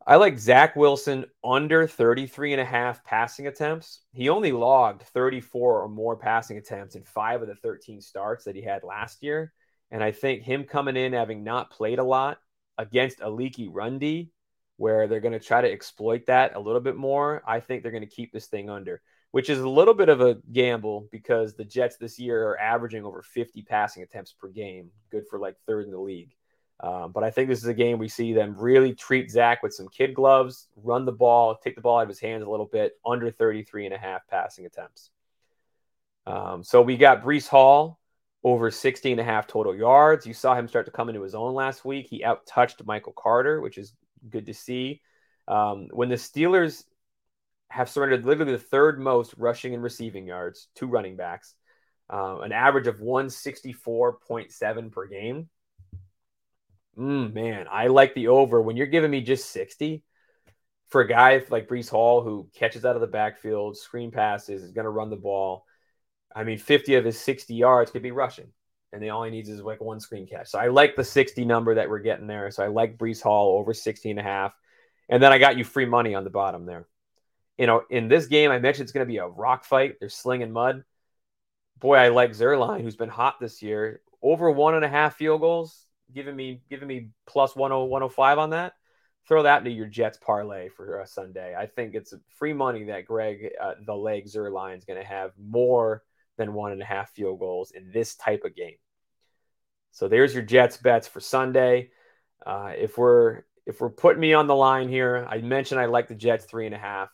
I 0.06 0.18
like 0.18 0.38
Zach 0.38 0.76
Wilson 0.76 1.26
under 1.42 1.88
33 1.88 2.52
and 2.52 2.62
a 2.62 2.66
half 2.66 3.06
passing 3.06 3.48
attempts. 3.48 4.02
He 4.12 4.28
only 4.28 4.52
logged 4.52 5.04
34 5.04 5.82
or 5.82 5.88
more 5.88 6.18
passing 6.18 6.58
attempts 6.58 6.96
in 6.96 7.04
five 7.06 7.42
of 7.42 7.48
the 7.48 7.56
13 7.56 8.02
starts 8.02 8.44
that 8.44 8.56
he 8.56 8.62
had 8.62 8.84
last 8.84 9.24
year. 9.24 9.54
And 9.92 10.04
I 10.04 10.12
think 10.12 10.44
him 10.44 10.66
coming 10.66 10.98
in, 10.98 11.14
having 11.14 11.46
not 11.46 11.72
played 11.72 12.00
a 12.00 12.04
lot 12.04 12.38
against 12.78 13.22
a 13.22 13.30
leaky 13.30 13.68
run 13.68 14.00
D, 14.00 14.32
where 14.78 15.08
they're 15.08 15.22
going 15.22 15.34
to 15.34 15.40
try 15.40 15.62
to 15.62 15.72
exploit 15.72 16.26
that 16.28 16.56
a 16.56 16.60
little 16.60 16.82
bit 16.82 16.96
more, 16.96 17.42
I 17.48 17.60
think 17.60 17.82
they're 17.82 17.92
going 17.92 18.08
to 18.08 18.16
keep 18.16 18.32
this 18.32 18.48
thing 18.48 18.70
under, 18.70 19.02
which 19.32 19.50
is 19.50 19.60
a 19.60 19.70
little 19.70 19.94
bit 19.94 20.10
of 20.10 20.22
a 20.22 20.36
gamble 20.52 21.08
because 21.12 21.54
the 21.56 21.64
Jets 21.64 21.98
this 21.98 22.20
year 22.20 22.50
are 22.50 22.60
averaging 22.60 23.06
over 23.06 23.22
50 23.22 23.62
passing 23.64 24.04
attempts 24.04 24.34
per 24.34 24.50
game, 24.50 24.92
good 25.12 25.28
for 25.30 25.40
like 25.40 25.56
third 25.66 25.86
in 25.86 25.92
the 25.92 26.00
league. 26.00 26.36
Um, 26.82 27.14
but 27.14 27.24
I 27.24 27.32
think 27.32 27.48
this 27.48 27.60
is 27.60 27.68
a 27.68 27.74
game 27.74 28.00
we 28.00 28.10
see 28.10 28.34
them 28.34 28.56
really 28.58 28.94
treat 28.94 29.32
Zach 29.32 29.64
with 29.64 29.74
some 29.74 29.88
kid 29.88 30.14
gloves, 30.14 30.68
run 30.76 31.06
the 31.06 31.14
ball, 31.14 31.56
take 31.56 31.76
the 31.76 31.82
ball 31.82 32.00
out 32.00 32.04
of 32.04 32.10
his 32.10 32.20
hands 32.20 32.44
a 32.44 32.50
little 32.50 32.66
bit, 32.66 32.94
under 33.06 33.32
33 33.32 33.86
and 33.86 33.96
a 33.96 33.98
half 33.98 34.28
passing 34.28 34.66
attempts. 34.66 35.10
Um, 36.28 36.64
so 36.64 36.82
we 36.82 36.98
got 36.98 37.24
Breece 37.24 37.48
Hall 37.48 38.00
over 38.46 38.70
60 38.70 39.12
and 39.12 39.20
a 39.20 39.24
half 39.24 39.48
total 39.48 39.76
yards. 39.76 40.28
You 40.28 40.36
saw 40.36 40.54
him 40.54 40.68
start 40.68 40.86
to 40.86 40.92
come 40.92 41.10
into 41.10 41.24
his 41.24 41.34
own 41.34 41.56
last 41.56 41.84
week. 41.84 42.06
He 42.08 42.24
out 42.24 42.46
touched 42.46 42.86
Michael 42.86 43.14
Carter, 43.18 43.60
which 43.60 43.80
is 43.80 43.92
good 44.30 44.46
to 44.46 44.54
see. 44.54 45.02
Um, 45.48 45.88
when 45.92 46.10
the 46.10 46.16
Steelers 46.16 46.84
have 47.72 47.90
surrendered 47.90 48.24
literally 48.24 48.52
the 48.52 48.60
third 48.60 49.00
most 49.00 49.34
rushing 49.38 49.74
and 49.74 49.82
receiving 49.82 50.28
yards, 50.28 50.68
two 50.76 50.86
running 50.86 51.16
backs, 51.16 51.56
uh, 52.14 52.38
an 52.42 52.52
average 52.52 52.86
of 52.86 53.00
164.7 53.00 54.92
per 54.92 55.08
game 55.08 55.50
mm, 56.98 57.34
man, 57.34 57.66
I 57.72 57.88
like 57.88 58.14
the 58.14 58.28
over 58.28 58.62
when 58.62 58.78
you're 58.78 58.86
giving 58.86 59.12
me 59.12 59.22
just 59.22 59.50
60 59.52 60.04
for 60.90 61.02
a 61.02 61.08
guy 61.08 61.44
like 61.50 61.68
Breece 61.68 61.90
Hall 61.90 62.22
who 62.22 62.48
catches 62.56 62.86
out 62.86 62.96
of 62.96 63.02
the 63.02 63.08
backfield, 63.08 63.76
screen 63.78 64.12
passes, 64.12 64.64
is 64.64 64.72
going 64.72 64.86
to 64.86 64.92
run 64.92 65.10
the 65.10 65.16
ball. 65.16 65.65
I 66.36 66.44
mean, 66.44 66.58
50 66.58 66.96
of 66.96 67.06
his 67.06 67.20
60 67.20 67.56
yards 67.56 67.92
could 67.92 68.04
be 68.04 68.12
rushing, 68.12 68.50
and 68.92 69.02
the 69.02 69.10
all 69.10 69.24
he 69.24 69.32
needs 69.32 69.50
is 69.50 69.62
like 69.62 69.82
one 69.82 70.00
screen 70.00 70.28
catch. 70.28 70.50
So 70.50 70.60
I 70.60 70.68
like 70.68 70.96
the 70.96 71.04
60 71.04 71.46
number 71.46 71.76
that 71.76 71.90
we're 71.90 72.00
getting 72.00 72.28
there. 72.28 72.52
So 72.52 72.64
I 72.64 72.68
like 72.68 72.98
Breece 72.98 73.22
Hall 73.22 73.58
over 73.58 73.74
60 73.74 74.12
and 74.12 74.20
a 74.20 74.24
half. 74.24 74.54
And 75.08 75.22
then 75.22 75.32
I 75.32 75.38
got 75.38 75.58
you 75.58 75.64
free 75.64 75.86
money 75.86 76.14
on 76.16 76.24
the 76.24 76.30
bottom 76.30 76.66
there. 76.66 76.88
You 77.58 77.68
know, 77.68 77.84
in 77.90 78.10
this 78.10 78.28
game, 78.28 78.52
I 78.52 78.60
mentioned 78.60 78.84
it's 78.84 78.92
going 78.92 79.06
to 79.06 79.12
be 79.12 79.18
a 79.18 79.28
rock 79.28 79.64
fight. 79.64 79.96
They're 80.00 80.10
slinging 80.10 80.52
mud. 80.52 80.84
Boy, 81.80 81.96
I 81.96 82.10
like 82.10 82.32
Zuerlein, 82.32 82.82
who's 82.82 82.96
been 82.96 83.10
hot 83.10 83.36
this 83.40 83.62
year. 83.62 84.02
Over 84.22 84.52
one 84.52 84.76
and 84.76 84.84
a 84.84 84.90
half 84.90 85.16
field 85.16 85.42
goals 85.42 85.86
giving 86.14 86.36
me 86.36 86.62
giving 86.70 86.88
me 86.88 87.10
plus 87.26 87.54
10, 87.54 87.62
105 87.62 88.38
on 88.38 88.50
that, 88.52 88.74
throw 89.28 89.44
that 89.44 89.60
into 89.60 89.72
your 89.72 89.88
Jets 89.88 90.18
parlay 90.18 90.70
for 90.70 91.00
a 91.00 91.08
Sunday. 91.08 91.56
I 91.56 91.66
think 91.66 91.96
it's 91.96 92.14
free 92.38 92.54
money 92.54 92.86
that 92.86 93.06
Greg, 93.06 93.52
uh, 93.62 93.74
the 93.86 93.96
leg 93.96 94.26
Zuerlein 94.26 94.78
is 94.78 94.86
going 94.86 95.00
to 95.00 95.08
have 95.08 95.32
more 95.38 96.04
than 96.38 96.54
one 96.54 96.72
and 96.72 96.82
a 96.82 96.86
half 96.86 97.12
field 97.12 97.40
goals 97.40 97.72
in 97.72 97.92
this 97.92 98.16
type 98.16 98.44
of 98.44 98.56
game. 98.56 98.78
So 99.92 100.08
there's 100.08 100.34
your 100.34 100.44
Jets 100.44 100.78
bets 100.78 101.08
for 101.08 101.20
Sunday. 101.20 101.90
Uh, 102.46 102.74
if 102.78 102.98
we're 102.98 103.44
if 103.66 103.82
we're 103.82 103.90
putting 103.90 104.20
me 104.20 104.34
on 104.34 104.48
the 104.48 104.56
line 104.56 104.90
here, 104.90 105.26
I 105.30 105.40
mentioned 105.40 105.80
I 105.80 105.86
like 105.86 106.08
the 106.08 106.16
Jets 106.16 106.46
three 106.46 106.66
and 106.66 106.76
a 106.76 106.80
half. 106.80 107.10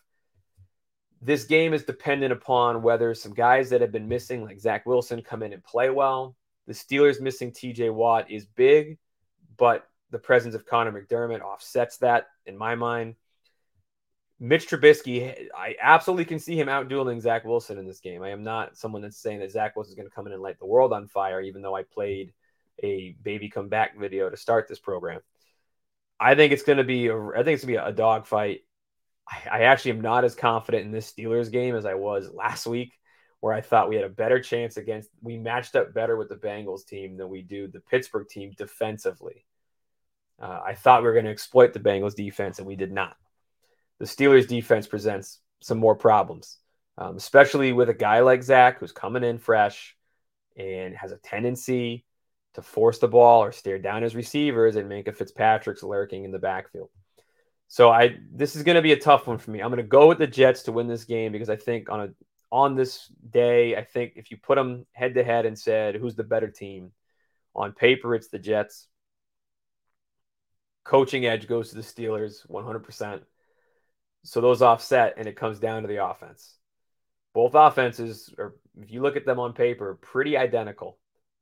This 1.22 1.44
game 1.46 1.74
is 1.74 1.84
dependent 1.84 2.34
upon 2.34 2.82
whether 2.82 3.14
some 3.14 3.34
guys 3.34 3.70
that 3.70 3.82
have 3.82 3.92
been 3.92 4.08
missing, 4.08 4.44
like 4.44 4.60
Zach 4.60 4.86
Wilson, 4.86 5.22
come 5.22 5.44
in 5.44 5.54
and 5.54 5.64
play 5.64 5.90
well. 5.90 6.36
The 6.68 6.74
Steelers 6.74 7.22
missing 7.22 7.52
TJ 7.52 7.94
Watt 7.94 8.32
is 8.32 8.46
big, 8.46 8.98
but 9.58 9.88
the 10.10 10.20
presence 10.20 10.56
of 10.56 10.66
Conor 10.66 10.92
McDermott 10.92 11.42
offsets 11.42 11.98
that 11.98 12.28
in 12.46 12.58
my 12.58 12.76
mind. 12.76 13.16
Mitch 14.44 14.68
Trubisky, 14.68 15.50
I 15.56 15.76
absolutely 15.80 16.26
can 16.26 16.40
see 16.40 16.60
him 16.60 16.68
outdueling 16.68 17.22
Zach 17.22 17.46
Wilson 17.46 17.78
in 17.78 17.86
this 17.86 18.00
game. 18.00 18.24
I 18.24 18.32
am 18.32 18.44
not 18.44 18.76
someone 18.76 19.04
that's 19.04 19.22
saying 19.22 19.40
that 19.40 19.52
Zach 19.52 19.76
Wilson 19.76 19.92
is 19.92 19.96
going 19.96 20.10
to 20.10 20.14
come 20.14 20.26
in 20.26 20.34
and 20.34 20.42
light 20.42 20.58
the 20.58 20.66
world 20.66 20.94
on 20.94 21.08
fire, 21.08 21.42
even 21.42 21.62
though 21.62 21.76
I 21.76 21.84
played 21.84 22.34
a 22.82 23.16
baby 23.22 23.50
come 23.50 23.70
back 23.70 23.96
video 23.96 24.32
to 24.32 24.36
start 24.36 24.68
this 24.68 24.80
program. 24.80 25.22
I 26.20 26.34
think 26.34 26.54
it's 26.54 26.64
going 26.64 26.80
to 26.80 26.84
be 26.84 27.06
a, 27.06 27.16
I 27.16 27.44
think 27.44 27.56
it's 27.56 27.64
going 27.64 27.76
to 27.76 27.84
be 27.84 27.90
a 27.90 27.94
dogfight. 27.94 28.62
I, 29.30 29.60
I 29.60 29.62
actually 29.66 29.92
am 29.92 30.02
not 30.02 30.26
as 30.26 30.34
confident 30.34 30.86
in 30.86 30.92
this 30.92 31.12
Steelers 31.12 31.52
game 31.52 31.76
as 31.76 31.86
I 31.86 31.94
was 31.94 32.28
last 32.34 32.66
week 32.66 32.94
where 33.42 33.54
I 33.54 33.62
thought 33.62 33.90
we 33.90 33.96
had 33.96 34.06
a 34.06 34.10
better 34.10 34.40
chance 34.40 34.78
against, 34.78 35.10
we 35.22 35.38
matched 35.38 35.76
up 35.76 35.94
better 35.94 36.18
with 36.18 36.30
the 36.30 36.36
Bengals 36.36 36.84
team 36.84 37.16
than 37.16 37.30
we 37.30 37.44
do 37.44 37.68
the 37.68 37.80
Pittsburgh 37.80 38.28
team 38.28 38.54
defensively. 38.58 39.46
Uh, 40.42 40.62
I 40.66 40.74
thought 40.74 41.04
we 41.04 41.08
were 41.08 41.14
going 41.14 41.26
to 41.26 41.32
exploit 41.32 41.74
the 41.74 41.80
Bengals 41.80 42.16
defense, 42.16 42.58
and 42.58 42.68
we 42.68 42.76
did 42.76 42.92
not. 42.92 43.16
The 44.02 44.08
Steelers 44.08 44.48
defense 44.48 44.88
presents 44.88 45.38
some 45.60 45.78
more 45.78 45.96
problems, 45.96 46.58
um, 46.98 47.18
especially 47.18 47.72
with 47.72 47.88
a 47.88 47.94
guy 47.94 48.22
like 48.22 48.42
Zach 48.42 48.80
who's 48.80 48.92
coming 48.92 49.24
in 49.24 49.38
fresh 49.38 49.96
and 50.58 50.96
has 50.98 51.12
a 51.12 51.18
tendency 51.18 52.04
to 52.56 52.64
force 52.64 52.98
the 52.98 53.08
ball 53.08 53.44
or 53.44 53.52
stare 53.52 53.78
down 53.78 54.02
his 54.02 54.16
receivers 54.16 54.76
and 54.76 54.90
Minkah 54.90 55.16
Fitzpatrick's 55.16 55.84
lurking 55.84 56.26
in 56.26 56.32
the 56.32 56.40
backfield. 56.40 56.90
So 57.68 57.92
I 57.92 58.18
this 58.34 58.56
is 58.56 58.64
going 58.64 58.76
to 58.76 58.82
be 58.82 58.94
a 58.94 59.00
tough 59.00 59.28
one 59.28 59.38
for 59.38 59.52
me. 59.52 59.62
I'm 59.62 59.70
going 59.70 59.78
to 59.78 59.84
go 59.84 60.08
with 60.08 60.18
the 60.18 60.26
Jets 60.26 60.64
to 60.64 60.72
win 60.72 60.88
this 60.88 61.04
game 61.04 61.32
because 61.32 61.52
I 61.52 61.56
think 61.56 61.88
on 61.92 62.02
a 62.02 62.10
on 62.52 62.76
this 62.76 63.08
day, 63.30 63.76
I 63.76 63.84
think 63.84 64.14
if 64.16 64.32
you 64.32 64.38
put 64.38 64.56
them 64.56 64.88
head 64.94 65.14
to 65.14 65.24
head 65.24 65.46
and 65.46 65.58
said 65.58 65.94
who's 65.94 66.16
the 66.16 66.24
better 66.24 66.50
team, 66.50 66.92
on 67.56 67.74
paper 67.74 68.16
it's 68.16 68.30
the 68.30 68.40
Jets. 68.40 68.88
Coaching 70.86 71.28
edge 71.28 71.48
goes 71.48 71.70
to 71.70 71.76
the 71.76 71.84
Steelers 71.84 72.48
100%. 72.50 73.22
So 74.24 74.42
those 74.42 74.62
offset 74.62 75.16
and 75.18 75.28
it 75.28 75.36
comes 75.36 75.60
down 75.60 75.82
to 75.82 75.88
the 75.88 76.06
offense. 76.06 76.56
Both 77.34 77.56
offenses 77.56 78.34
are, 78.38 78.56
if 78.80 78.92
you 78.92 79.02
look 79.02 79.16
at 79.16 79.26
them 79.26 79.40
on 79.40 79.54
paper, 79.54 79.98
pretty 80.02 80.38
identical. 80.38 80.98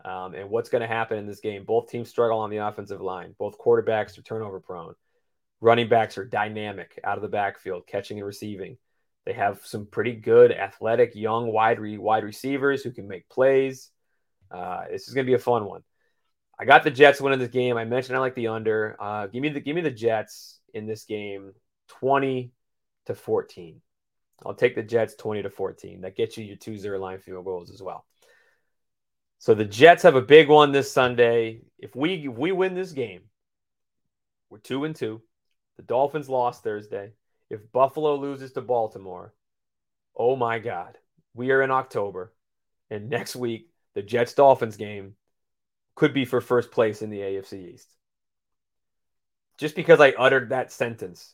Um, 0.06 0.34
and 0.34 0.50
what's 0.50 0.70
going 0.70 0.82
to 0.82 0.88
happen 0.88 1.18
in 1.18 1.28
this 1.28 1.42
game? 1.42 1.65
Both 1.65 1.89
teams 1.89 2.10
struggle 2.10 2.39
on 2.39 2.50
the 2.50 2.58
offensive 2.58 3.02
line. 3.02 3.36
Both 3.38 3.58
quarterbacks 3.58 4.18
are 4.18 4.22
turnover 4.22 4.60
prone. 4.60 4.94
Running 5.62 5.89
backs 5.89 6.18
are 6.18 6.26
dynamic 6.26 6.98
out 7.04 7.18
of 7.18 7.22
the 7.22 7.28
backfield, 7.28 7.86
catching 7.86 8.18
and 8.18 8.26
receiving. 8.26 8.78
They 9.26 9.34
have 9.34 9.60
some 9.65 9.88
pretty 9.88 10.13
good, 10.13 10.54
athletic, 10.54 11.15
young 11.15 11.52
wide 11.52 11.80
re- 11.80 11.98
wide 11.98 12.24
receivers 12.24 12.82
who 12.82 12.92
can 12.92 13.08
make 13.08 13.28
plays. 13.28 13.89
Uh, 14.50 14.86
this 14.89 15.08
is 15.08 15.13
going 15.13 15.26
to 15.26 15.30
be 15.30 15.36
a 15.36 15.39
fun 15.39 15.65
one. 15.65 15.82
I 16.58 16.65
got 16.65 16.84
the 16.84 16.92
Jets 16.92 17.20
winning 17.20 17.39
this 17.39 17.50
game. 17.50 17.78
I 17.78 17.84
mentioned 17.84 18.15
I 18.15 18.22
like 18.22 18.36
the 18.36 18.48
under. 18.48 18.96
Uh, 19.00 19.28
give 19.28 19.42
me 19.42 19.50
the 19.50 19.60
give 19.60 19.76
me 19.76 19.82
the 19.82 19.92
Jets 19.92 20.60
in 20.74 20.88
this 20.88 21.04
game, 21.04 21.54
twenty 21.88 22.54
to 23.10 23.15
fourteen. 23.15 23.82
I'll 24.45 24.54
take 24.54 24.76
the 24.76 24.84
Jets 24.84 25.15
twenty 25.15 25.43
to 25.43 25.50
fourteen. 25.50 26.02
That 26.02 26.15
gets 26.15 26.38
you 26.38 26.45
your 26.45 26.58
two 26.58 26.74
Zuerlein 26.74 27.22
field 27.22 27.45
goals 27.45 27.69
as 27.72 27.82
well. 27.82 28.06
So 29.38 29.54
the 29.54 29.65
Jets 29.65 30.04
have 30.04 30.15
a 30.15 30.22
big 30.22 30.50
one 30.50 30.72
this 30.72 30.91
Sunday. 30.91 31.62
If 31.78 31.95
we 31.95 32.28
if 32.28 32.38
we 32.38 32.52
win 32.52 32.74
this 32.74 32.93
game, 32.93 33.22
we're 34.50 34.60
two 34.60 34.86
and 34.86 34.95
two. 34.95 35.22
The 35.78 35.84
Dolphins 35.84 36.30
lost 36.30 36.63
Thursday 36.63 37.13
if 37.50 37.72
Buffalo 37.72 38.15
loses 38.15 38.52
to 38.54 38.62
Baltimore, 38.62 39.34
oh 40.15 40.36
my 40.36 40.60
God, 40.60 40.98
we 41.34 41.52
are 41.52 41.62
in 41.62 41.72
October. 41.72 42.34
And 42.89 43.10
next 43.10 43.36
week, 43.36 43.69
the 43.95 44.02
Jets 44.02 44.34
Dolphins 44.34 44.78
game 44.78 45.15
could 45.95 46.13
be 46.13 46.26
for 46.26 46.41
first 46.41 46.72
place 46.72 47.02
in 47.02 47.10
the 47.10 47.19
AFC 47.19 47.74
East. 47.74 47.93
Just 49.58 49.76
because 49.76 50.00
I 50.00 50.12
uttered 50.12 50.50
that 50.50 50.72
sentence, 50.72 51.34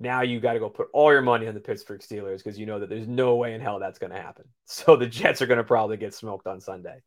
now 0.00 0.22
you 0.22 0.40
got 0.40 0.54
to 0.54 0.58
go 0.58 0.68
put 0.68 0.88
all 0.92 1.12
your 1.12 1.22
money 1.22 1.46
on 1.46 1.54
the 1.54 1.60
Pittsburgh 1.60 2.00
Steelers 2.00 2.38
because 2.38 2.58
you 2.58 2.66
know 2.66 2.80
that 2.80 2.88
there's 2.88 3.06
no 3.06 3.36
way 3.36 3.54
in 3.54 3.60
hell 3.60 3.78
that's 3.78 3.98
going 3.98 4.12
to 4.12 4.20
happen. 4.20 4.44
So 4.66 4.96
the 4.96 5.06
Jets 5.06 5.42
are 5.42 5.46
going 5.46 5.58
to 5.58 5.64
probably 5.64 5.96
get 5.96 6.14
smoked 6.14 6.46
on 6.46 6.60
Sunday. 6.60 7.02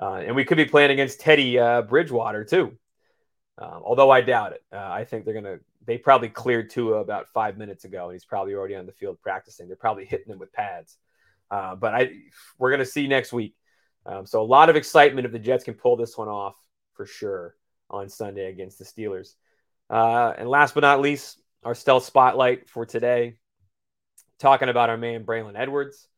Uh, 0.00 0.22
and 0.26 0.34
we 0.34 0.44
could 0.44 0.56
be 0.56 0.64
playing 0.64 0.90
against 0.90 1.20
Teddy 1.20 1.58
uh, 1.58 1.82
Bridgewater 1.82 2.44
too. 2.44 2.76
Um, 3.58 3.82
although 3.84 4.10
I 4.10 4.20
doubt 4.22 4.52
it. 4.52 4.62
Uh, 4.72 4.78
I 4.78 5.04
think 5.04 5.24
they're 5.24 5.40
going 5.40 5.44
to 5.44 5.60
they 5.86 5.98
probably 5.98 6.28
cleared 6.28 6.70
Tua 6.70 7.00
about 7.00 7.28
five 7.28 7.56
minutes 7.56 7.84
ago, 7.84 8.06
and 8.06 8.12
he's 8.12 8.24
probably 8.24 8.54
already 8.54 8.74
on 8.74 8.86
the 8.86 8.92
field 8.92 9.18
practicing. 9.22 9.68
They're 9.68 9.76
probably 9.76 10.04
hitting 10.04 10.32
him 10.32 10.38
with 10.38 10.52
pads. 10.52 10.96
Uh, 11.50 11.76
but 11.76 11.94
I, 11.94 12.10
we're 12.58 12.70
going 12.70 12.80
to 12.80 12.86
see 12.86 13.06
next 13.06 13.32
week. 13.32 13.54
Um, 14.04 14.26
so 14.26 14.42
a 14.42 14.44
lot 14.44 14.68
of 14.68 14.76
excitement 14.76 15.26
if 15.26 15.32
the 15.32 15.38
Jets 15.38 15.64
can 15.64 15.74
pull 15.74 15.96
this 15.96 16.18
one 16.18 16.28
off 16.28 16.56
for 16.94 17.06
sure 17.06 17.54
on 17.88 18.08
Sunday 18.08 18.46
against 18.50 18.78
the 18.78 18.84
Steelers. 18.84 19.34
Uh, 19.88 20.32
and 20.36 20.48
last 20.48 20.74
but 20.74 20.80
not 20.80 21.00
least, 21.00 21.40
our 21.64 21.74
stealth 21.74 22.04
spotlight 22.04 22.68
for 22.68 22.86
today, 22.86 23.36
talking 24.38 24.68
about 24.68 24.90
our 24.90 24.96
man 24.96 25.24
Braylon 25.24 25.56
Edwards. 25.56 26.08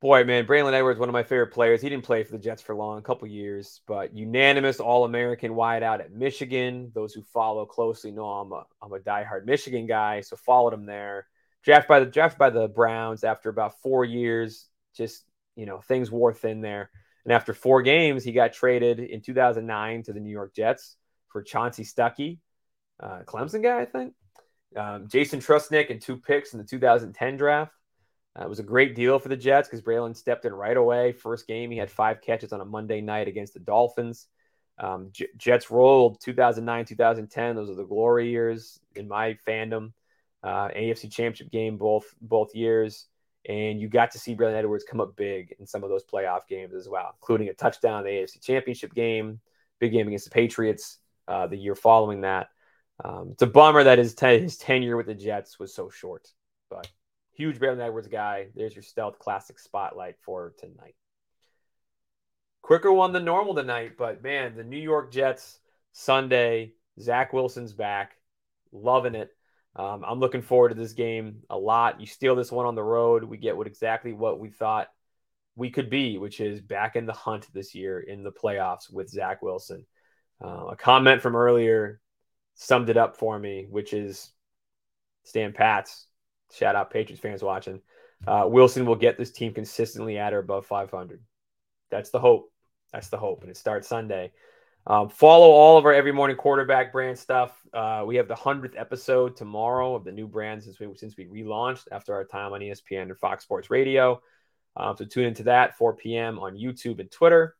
Boy, 0.00 0.24
man, 0.24 0.46
Braylon 0.46 0.72
Edwards, 0.72 0.98
one 0.98 1.08
of 1.08 1.12
my 1.12 1.22
favorite 1.22 1.52
players. 1.52 1.80
He 1.80 1.88
didn't 1.88 2.04
play 2.04 2.24
for 2.24 2.32
the 2.32 2.38
Jets 2.38 2.60
for 2.60 2.74
long, 2.74 2.98
a 2.98 3.02
couple 3.02 3.28
years, 3.28 3.82
but 3.86 4.12
unanimous 4.16 4.80
All 4.80 5.04
American 5.04 5.52
wideout 5.52 6.00
at 6.00 6.12
Michigan. 6.12 6.90
Those 6.92 7.14
who 7.14 7.22
follow 7.22 7.64
closely 7.66 8.10
know 8.10 8.26
I'm 8.26 8.52
a 8.52 8.64
I'm 8.82 8.92
a 8.92 8.98
diehard 8.98 9.44
Michigan 9.44 9.86
guy, 9.86 10.22
so 10.22 10.34
followed 10.36 10.74
him 10.74 10.86
there. 10.86 11.28
Drafted 11.62 11.88
by 11.88 12.00
the 12.00 12.06
drafted 12.06 12.38
by 12.38 12.50
the 12.50 12.66
Browns 12.66 13.22
after 13.22 13.48
about 13.48 13.80
four 13.80 14.04
years. 14.04 14.66
Just 14.96 15.24
you 15.54 15.66
know, 15.66 15.80
things 15.80 16.10
wore 16.10 16.32
thin 16.32 16.60
there. 16.60 16.90
And 17.24 17.32
after 17.32 17.54
four 17.54 17.82
games, 17.82 18.24
he 18.24 18.32
got 18.32 18.52
traded 18.52 18.98
in 18.98 19.20
2009 19.20 20.02
to 20.04 20.12
the 20.12 20.20
New 20.20 20.30
York 20.30 20.54
Jets 20.54 20.96
for 21.28 21.42
Chansi 21.42 21.86
Stuckey, 21.86 22.38
uh, 23.00 23.20
Clemson 23.26 23.62
guy, 23.62 23.80
I 23.80 23.84
think. 23.84 24.14
Um, 24.76 25.08
Jason 25.08 25.40
Trusnik 25.40 25.90
and 25.90 26.00
two 26.00 26.16
picks 26.16 26.52
in 26.52 26.58
the 26.58 26.64
2010 26.64 27.36
draft. 27.36 27.72
Uh, 28.38 28.44
it 28.44 28.48
was 28.48 28.60
a 28.60 28.64
great 28.64 28.94
deal 28.94 29.18
for 29.18 29.28
the 29.28 29.36
Jets 29.36 29.68
because 29.68 29.82
Braylon 29.82 30.16
stepped 30.16 30.44
in 30.44 30.54
right 30.54 30.76
away. 30.76 31.12
First 31.12 31.46
game, 31.46 31.70
he 31.70 31.76
had 31.76 31.90
five 31.90 32.22
catches 32.22 32.52
on 32.52 32.60
a 32.62 32.64
Monday 32.64 33.00
night 33.00 33.28
against 33.28 33.52
the 33.52 33.60
Dolphins. 33.60 34.26
Um, 34.78 35.10
J- 35.12 35.28
Jets 35.36 35.70
rolled 35.70 36.20
2009, 36.22 36.86
2010. 36.86 37.56
Those 37.56 37.70
are 37.70 37.74
the 37.74 37.84
glory 37.84 38.30
years 38.30 38.80
in 38.96 39.06
my 39.06 39.36
fandom. 39.46 39.92
Uh, 40.42 40.68
AFC 40.68 41.12
Championship 41.12 41.50
game 41.52 41.76
both 41.76 42.06
both 42.20 42.54
years, 42.54 43.06
and 43.48 43.80
you 43.80 43.88
got 43.88 44.10
to 44.12 44.18
see 44.18 44.34
Braylon 44.34 44.56
Edwards 44.56 44.84
come 44.88 45.00
up 45.00 45.14
big 45.14 45.54
in 45.60 45.66
some 45.66 45.84
of 45.84 45.90
those 45.90 46.02
playoff 46.04 46.48
games 46.48 46.74
as 46.74 46.88
well, 46.88 47.14
including 47.20 47.48
a 47.48 47.54
touchdown 47.54 48.00
in 48.00 48.06
the 48.06 48.10
AFC 48.10 48.42
Championship 48.42 48.92
game, 48.92 49.40
big 49.78 49.92
game 49.92 50.08
against 50.08 50.24
the 50.24 50.32
Patriots 50.32 50.98
uh, 51.28 51.46
the 51.46 51.56
year 51.56 51.76
following 51.76 52.22
that. 52.22 52.48
Um, 53.04 53.30
it's 53.32 53.42
a 53.42 53.46
bummer 53.46 53.84
that 53.84 53.98
his, 53.98 54.14
ten- 54.14 54.42
his 54.42 54.56
tenure 54.56 54.96
with 54.96 55.06
the 55.06 55.14
Jets 55.14 55.58
was 55.58 55.74
so 55.74 55.90
short, 55.90 56.28
but 56.70 56.88
huge 57.32 57.58
Braylon 57.58 57.80
Edwards 57.80 58.08
guy. 58.08 58.48
There's 58.54 58.74
your 58.74 58.82
stealth 58.82 59.18
classic 59.18 59.58
spotlight 59.58 60.16
for 60.20 60.54
tonight. 60.58 60.94
Quicker 62.62 62.92
one 62.92 63.12
than 63.12 63.24
normal 63.24 63.54
tonight, 63.54 63.92
but 63.98 64.22
man, 64.22 64.56
the 64.56 64.62
New 64.64 64.78
York 64.78 65.12
Jets 65.12 65.58
Sunday. 65.92 66.74
Zach 67.00 67.32
Wilson's 67.32 67.72
back, 67.72 68.18
loving 68.70 69.14
it. 69.14 69.30
Um, 69.74 70.04
I'm 70.06 70.20
looking 70.20 70.42
forward 70.42 70.68
to 70.68 70.74
this 70.74 70.92
game 70.92 71.40
a 71.48 71.56
lot. 71.56 72.00
You 72.00 72.06
steal 72.06 72.36
this 72.36 72.52
one 72.52 72.66
on 72.66 72.74
the 72.74 72.82
road, 72.82 73.24
we 73.24 73.38
get 73.38 73.56
what 73.56 73.66
exactly 73.66 74.12
what 74.12 74.38
we 74.38 74.50
thought 74.50 74.88
we 75.56 75.70
could 75.70 75.88
be, 75.88 76.18
which 76.18 76.38
is 76.38 76.60
back 76.60 76.94
in 76.94 77.06
the 77.06 77.14
hunt 77.14 77.46
this 77.54 77.74
year 77.74 77.98
in 77.98 78.22
the 78.22 78.30
playoffs 78.30 78.92
with 78.92 79.08
Zach 79.08 79.40
Wilson. 79.40 79.86
Uh, 80.44 80.66
a 80.72 80.76
comment 80.76 81.22
from 81.22 81.34
earlier 81.34 82.01
summed 82.54 82.90
it 82.90 82.96
up 82.96 83.16
for 83.16 83.38
me, 83.38 83.66
which 83.70 83.92
is 83.92 84.30
Stan 85.24 85.52
Pats. 85.52 86.06
Shout 86.52 86.76
out 86.76 86.90
Patriots 86.90 87.22
fans 87.22 87.42
watching. 87.42 87.80
Uh, 88.26 88.44
Wilson 88.46 88.86
will 88.86 88.96
get 88.96 89.18
this 89.18 89.32
team 89.32 89.52
consistently 89.52 90.18
at 90.18 90.32
or 90.32 90.38
above 90.38 90.66
500. 90.66 91.20
That's 91.90 92.10
the 92.10 92.20
hope. 92.20 92.52
That's 92.92 93.08
the 93.08 93.18
hope. 93.18 93.42
And 93.42 93.50
it 93.50 93.56
starts 93.56 93.88
Sunday. 93.88 94.32
Um, 94.86 95.08
follow 95.08 95.50
all 95.50 95.78
of 95.78 95.84
our 95.84 95.92
every 95.92 96.12
morning 96.12 96.36
quarterback 96.36 96.92
brand 96.92 97.18
stuff. 97.18 97.56
Uh, 97.72 98.02
we 98.04 98.16
have 98.16 98.26
the 98.26 98.34
hundredth 98.34 98.76
episode 98.76 99.36
tomorrow 99.36 99.94
of 99.94 100.04
the 100.04 100.10
new 100.10 100.26
brand 100.26 100.62
since 100.62 100.80
we 100.80 100.88
since 100.96 101.16
we 101.16 101.26
relaunched 101.26 101.86
after 101.92 102.14
our 102.14 102.24
time 102.24 102.52
on 102.52 102.60
ESPN 102.60 103.02
and 103.02 103.18
Fox 103.18 103.44
Sports 103.44 103.70
Radio. 103.70 104.20
Um, 104.76 104.96
so 104.96 105.04
tune 105.04 105.26
into 105.26 105.44
that 105.44 105.76
4 105.76 105.94
p.m. 105.94 106.38
on 106.38 106.56
YouTube 106.56 106.98
and 106.98 107.10
Twitter. 107.10 107.54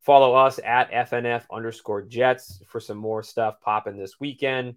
Follow 0.00 0.34
us 0.34 0.58
at 0.64 0.90
FNF 0.90 1.44
underscore 1.52 2.02
Jets 2.02 2.62
for 2.68 2.80
some 2.80 2.98
more 2.98 3.22
stuff 3.22 3.60
popping 3.60 3.96
this 3.96 4.20
weekend. 4.20 4.76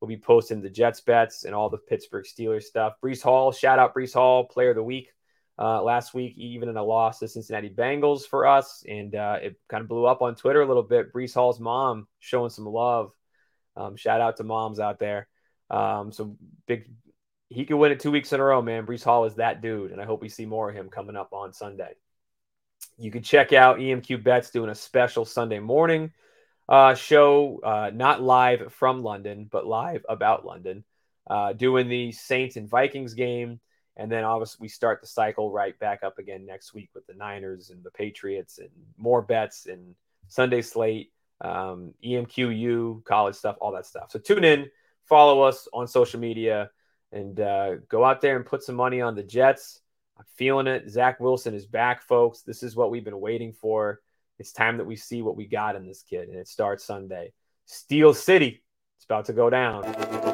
We'll 0.00 0.08
be 0.08 0.16
posting 0.16 0.62
the 0.62 0.70
Jets 0.70 1.00
bets 1.00 1.44
and 1.44 1.54
all 1.54 1.70
the 1.70 1.78
Pittsburgh 1.78 2.24
Steelers 2.24 2.64
stuff. 2.64 2.94
Breece 3.02 3.22
Hall, 3.22 3.50
shout 3.50 3.78
out 3.78 3.94
Breece 3.94 4.14
Hall, 4.14 4.44
player 4.44 4.70
of 4.70 4.76
the 4.76 4.82
week 4.82 5.10
uh, 5.58 5.82
last 5.82 6.14
week, 6.14 6.34
even 6.36 6.68
in 6.68 6.76
a 6.76 6.82
loss 6.82 7.18
to 7.18 7.28
Cincinnati 7.28 7.68
Bengals 7.68 8.22
for 8.22 8.46
us. 8.46 8.84
And 8.88 9.14
uh, 9.14 9.38
it 9.42 9.58
kind 9.68 9.82
of 9.82 9.88
blew 9.88 10.06
up 10.06 10.22
on 10.22 10.36
Twitter 10.36 10.62
a 10.62 10.66
little 10.66 10.84
bit. 10.84 11.12
Breece 11.12 11.34
Hall's 11.34 11.58
mom 11.58 12.06
showing 12.20 12.50
some 12.50 12.66
love. 12.66 13.10
Um, 13.76 13.96
shout 13.96 14.20
out 14.20 14.36
to 14.36 14.44
moms 14.44 14.78
out 14.78 15.00
there. 15.00 15.26
Um, 15.70 16.12
so 16.12 16.36
big, 16.66 16.88
he 17.48 17.64
could 17.64 17.76
win 17.76 17.92
it 17.92 18.00
two 18.00 18.10
weeks 18.10 18.32
in 18.32 18.40
a 18.40 18.44
row, 18.44 18.62
man. 18.62 18.86
Breece 18.86 19.04
Hall 19.04 19.24
is 19.24 19.34
that 19.36 19.60
dude. 19.60 19.90
And 19.90 20.00
I 20.00 20.04
hope 20.04 20.22
we 20.22 20.28
see 20.28 20.46
more 20.46 20.70
of 20.70 20.76
him 20.76 20.88
coming 20.88 21.16
up 21.16 21.32
on 21.32 21.52
Sunday. 21.52 21.94
You 22.98 23.10
can 23.10 23.22
check 23.22 23.52
out 23.52 23.78
EMQ 23.78 24.22
Bets 24.22 24.50
doing 24.50 24.70
a 24.70 24.74
special 24.74 25.24
Sunday 25.24 25.60
morning 25.60 26.12
uh, 26.68 26.94
show, 26.94 27.60
uh, 27.62 27.90
not 27.94 28.22
live 28.22 28.72
from 28.72 29.02
London, 29.02 29.48
but 29.50 29.66
live 29.66 30.04
about 30.08 30.44
London, 30.44 30.84
uh, 31.28 31.52
doing 31.52 31.88
the 31.88 32.12
Saints 32.12 32.56
and 32.56 32.68
Vikings 32.68 33.14
game. 33.14 33.60
And 33.96 34.12
then 34.12 34.24
obviously 34.24 34.58
we 34.62 34.68
start 34.68 35.00
the 35.00 35.06
cycle 35.06 35.50
right 35.50 35.78
back 35.78 36.02
up 36.02 36.18
again 36.18 36.46
next 36.46 36.74
week 36.74 36.90
with 36.94 37.06
the 37.06 37.14
Niners 37.14 37.70
and 37.70 37.82
the 37.82 37.90
Patriots 37.90 38.58
and 38.58 38.68
more 38.96 39.22
bets 39.22 39.66
and 39.66 39.94
Sunday 40.28 40.62
slate, 40.62 41.10
um, 41.40 41.94
EMQU, 42.04 43.04
college 43.04 43.34
stuff, 43.34 43.56
all 43.60 43.72
that 43.72 43.86
stuff. 43.86 44.10
So 44.10 44.18
tune 44.18 44.44
in, 44.44 44.66
follow 45.04 45.42
us 45.42 45.66
on 45.72 45.88
social 45.88 46.20
media, 46.20 46.70
and 47.10 47.40
uh, 47.40 47.76
go 47.88 48.04
out 48.04 48.20
there 48.20 48.36
and 48.36 48.44
put 48.44 48.62
some 48.62 48.76
money 48.76 49.00
on 49.00 49.14
the 49.14 49.22
Jets. 49.22 49.80
I'm 50.18 50.24
feeling 50.36 50.66
it. 50.66 50.90
Zach 50.90 51.20
Wilson 51.20 51.54
is 51.54 51.66
back, 51.66 52.02
folks. 52.02 52.42
This 52.42 52.62
is 52.62 52.74
what 52.74 52.90
we've 52.90 53.04
been 53.04 53.20
waiting 53.20 53.52
for. 53.52 54.00
It's 54.38 54.52
time 54.52 54.78
that 54.78 54.86
we 54.86 54.96
see 54.96 55.22
what 55.22 55.36
we 55.36 55.46
got 55.46 55.76
in 55.76 55.86
this 55.86 56.02
kid, 56.02 56.28
and 56.28 56.38
it 56.38 56.48
starts 56.48 56.84
Sunday. 56.84 57.32
Steel 57.66 58.14
City, 58.14 58.62
it's 58.96 59.04
about 59.04 59.26
to 59.26 59.32
go 59.32 59.50
down. 59.50 60.27